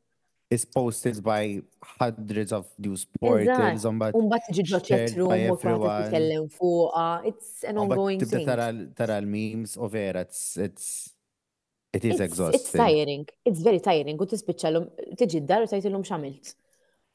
[0.51, 1.61] is posted by
[1.99, 3.83] hundreds of news portals.
[3.85, 7.03] Umbat tiġi ġoċetru, t titkellem fuqa.
[7.29, 8.47] It's an ongoing thing.
[8.47, 11.13] Tara l-memes, u vera, it's
[11.91, 12.59] It is exhausting.
[12.61, 13.23] It's tiring.
[13.49, 14.17] It's very tiring.
[14.21, 14.83] U tispiċċa l-um,
[15.17, 16.51] tiġi d-dar u tajt l-um xamilt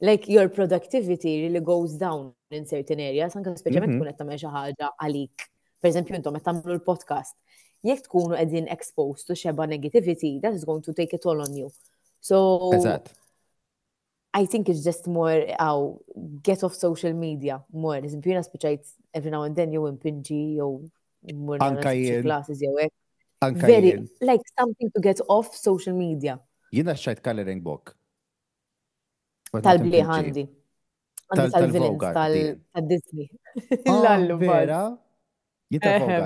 [0.01, 3.99] like your productivity really goes down in certain areas, anka speċjalment mhm.
[3.99, 5.45] tkun qed tagħmel xi ħaġa għalik.
[5.45, 7.37] Per Pereżempju intom qed tagħmlu l-podcast.
[7.85, 11.55] Jekk tkunu qegħdin exposed to xeba negativity, that is going to take it all on
[11.57, 11.71] you.
[12.21, 13.13] So exact.
[14.35, 16.01] I think it's just more how
[16.43, 18.01] get off social media more.
[18.03, 23.61] Eżempju jiena speċajt every now and then you jew impinġi more than classes you hekk.
[23.61, 26.41] Very like something to get off social media.
[26.73, 27.95] Jina xajt coloring book
[29.63, 30.47] Tal-bli għandi.
[31.37, 33.29] Tal-villains, tal-Disney.
[33.87, 34.37] Ah, L-allu.
[34.41, 34.81] Vera?
[35.71, 35.79] Eh,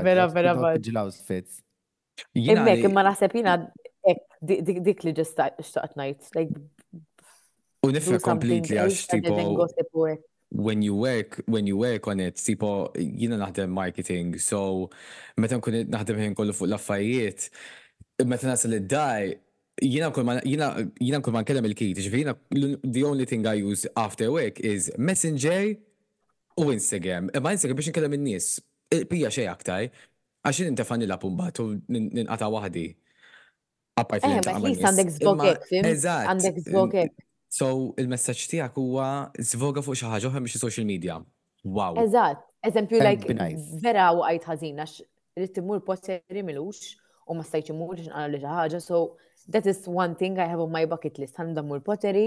[0.03, 1.05] vera, vera, vera.
[1.13, 1.61] fits.
[2.33, 3.53] Immek, imma naħseb jina
[4.41, 6.31] dik li ġesta xtaqt najt.
[7.85, 9.37] U nifra completely għax tipo.
[10.51, 14.89] When you work, when you work on it, tipo, jina naħdem marketing, so
[15.37, 17.51] meta nkun naħdem ħin kollu fuq laffajiet,
[18.17, 19.35] affajiet meta nasal id-daj,
[19.87, 20.11] jina
[21.21, 22.35] kull ma kellem il kiti ġifieri jina
[22.85, 25.77] the only thing I use after work is Messenger
[26.59, 27.29] u Instagram.
[27.43, 28.47] Ma Instagram biex nkellem in-nies.
[29.11, 29.87] Pija xej aktar,
[30.43, 32.87] għax inti fanni la pumbat u ninqata waħdi.
[34.03, 37.13] Appart li għandek zvogek, għandek zvogek.
[37.49, 37.69] So
[38.01, 41.21] il-messaġġ tiegħek huwa zvoga fuq xi ħaġa oħra biex social media.
[41.67, 41.97] Wow.
[42.03, 43.39] Eżatt, eżempju like
[43.83, 44.99] vera u għajt ħażin għax
[45.39, 46.11] irid timur post
[46.43, 46.95] milux
[47.29, 49.07] u ma stajċ imur x'nqalu li xi ħaġa so
[49.49, 51.39] that is one thing I have on my bucket list.
[51.41, 52.27] Għandam mur pottery,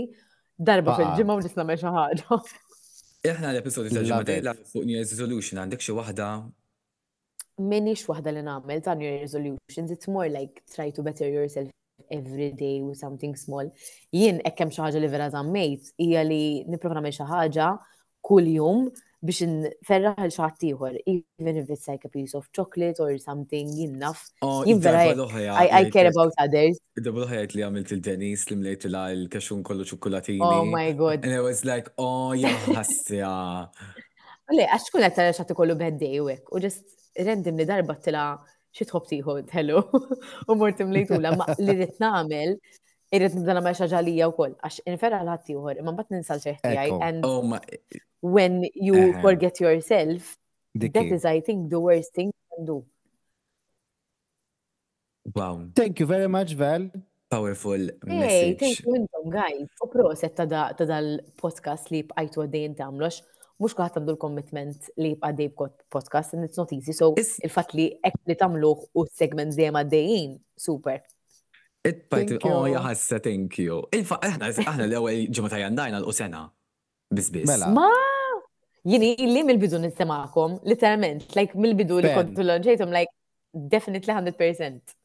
[0.72, 2.40] darba fil-ġimma u nisna meċa ħagħa.
[3.32, 6.30] Eħna l-episodi tal-ġimma dejla fuq New Year's Resolution, għandek xi waħda?
[7.62, 11.70] Minix waħda li nagħmel ta' New Year's Resolutions, it's more like try to better yourself
[12.10, 13.70] every day with something small.
[14.16, 17.70] Jien ekkem xi ħaġa li vera zammejt, hija li nipprova nagħmel xi ħaġa
[18.26, 18.88] kull jum
[19.22, 23.84] biex nferraħ il-xaħat tiħor, even if it's like a piece of chocolate or something, oh,
[23.86, 24.24] enough.
[24.94, 26.80] I, care about others.
[26.98, 30.42] Dabba ħajat li għamilt il-Denis li mlejt la il-kaxun kollu ċokolatini.
[30.42, 31.26] Oh my god.
[31.26, 33.32] And I was like, oh jahassja.
[34.52, 38.26] Le, għax kun għetta xaħat kollu bħeddej u u just random li darba tila
[38.74, 39.82] xitħob tiħor, hello,
[40.50, 42.56] u mortim li tula, ma li rritna għamil,
[43.16, 46.94] irrid nibda nagħmel xi ġalija wkoll għax infera l ħatti ieħor imman mbagħad ninsal ċeħtijaj,
[47.08, 47.54] and oh,
[48.36, 50.32] when you forget yourself
[50.76, 52.78] that is I think the worst thing you can do.
[55.36, 55.68] Wow.
[55.76, 56.90] Thank you very much Val.
[57.30, 59.68] Powerful hey, thank you intom guys.
[59.84, 63.22] U proset ta' dal-podcast li bqajtu għaddejn tagħmlux
[63.62, 66.96] mux kħat għandu l-commitment li b'għaddej dej podcast and it's not easy.
[66.98, 71.04] So, il-fat li ek li tamluħ u segment dejjem għaddejjien, super.
[71.84, 73.82] It-pajt, oh, jahassa, thank you.
[73.96, 76.44] Il-fa, aħna, aħna l-ewel ġimata jandajna l-usena.
[77.12, 77.50] Bizbis.
[77.50, 77.72] Mela.
[77.74, 77.88] Ma!
[78.86, 83.10] Jini, illi mill-bidu nissemakom, literalment, like mill-bidu li kontu l-ġejtum, like,
[83.54, 84.96] definitely 100%.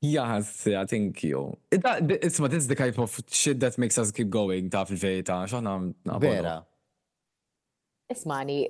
[0.00, 1.56] Yes, yeah, thank you.
[1.72, 6.20] It's what is the type of shit that makes us keep going, ta' fil-vejta, xaħna
[6.22, 6.60] Vera.
[8.08, 8.62] Ismani,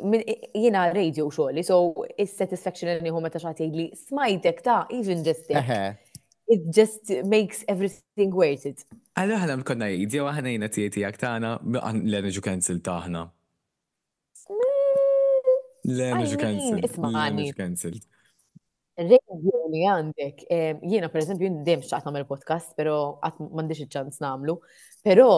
[0.57, 1.77] jina radio xoħli, so
[2.19, 6.01] is-satisfaction li nħu meta xaħti li smajtek ta' even just it
[6.49, 8.81] it just makes everything worth it.
[9.21, 13.25] Għallu ħana mkonna jidja għahna jina tieti għak taħna l-energy kancel taħna.
[14.49, 15.51] Mm,
[15.93, 16.81] l-energy kancel.
[16.81, 17.99] L-energy kancel.
[18.99, 24.21] Radio li għandek, eh, jiena per eżempju jindem xaqt namel podcast, pero għat mandiċ il-ċans
[24.25, 24.57] namlu,
[25.05, 25.29] pero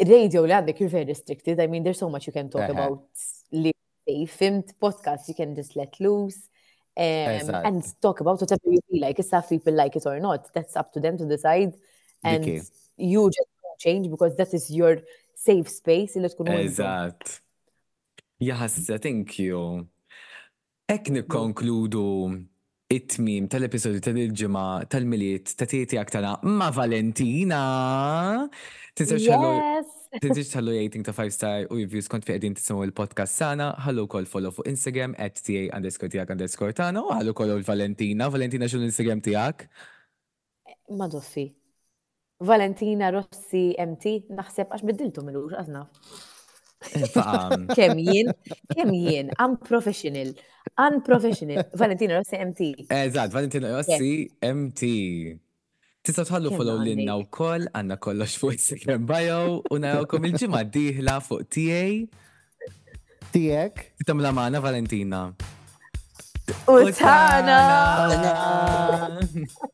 [0.00, 2.72] radio li għandek you're very restricted, I mean there's so much you can talk eh,
[2.72, 2.72] eh.
[2.72, 6.48] about li fimt podcast you can just let loose.
[6.94, 9.18] Um, and talk about whatever you feel like.
[9.18, 10.52] If people like it or not.
[10.52, 11.72] That's up to them to decide.
[12.24, 12.70] And Diki.
[12.98, 13.48] you just
[13.80, 15.00] change because that is your
[15.34, 16.16] safe space.
[16.16, 17.40] Exact.
[18.38, 19.86] Yes, thank you.
[20.88, 22.04] Ek nikkonkludu
[22.92, 28.50] it-tmim tal-episodju tal-ġimgħa tal-miliet ta' tieti aktar ma' Valentina.
[28.98, 29.91] yes.
[30.12, 34.02] Tintiġ tħallu jajting ta' 5 star u jivjus kont fi għedin tisimu il-podcast sana, ħallu
[34.12, 38.26] kol follow fuq Instagram at ta underscore tijak underscore tana u ħallu kol Valentina.
[38.28, 39.64] Valentina xun Instagram tijak?
[40.68, 41.46] Eh, Ma doffi.
[42.44, 45.82] Valentina Rossi MT, naħseb għax biddiltu mill-ux, għazna.
[46.92, 47.08] Eh,
[47.78, 48.34] kem jien,
[48.74, 50.34] kem jien, unprofessional,
[50.90, 51.64] unprofessional.
[51.84, 52.70] Valentina Rossi MT.
[52.98, 54.18] Eżat, Valentina Rossi
[54.50, 54.92] MT.
[56.06, 59.36] Tista' tħallu follow l-inna u koll, għanna kollox fuq Instagram bio,
[59.70, 61.84] u narawkom il-ġimma diħla fuq TA.
[63.30, 63.84] Tijek.
[64.26, 65.20] la maħna Valentina.
[66.66, 67.62] Utana!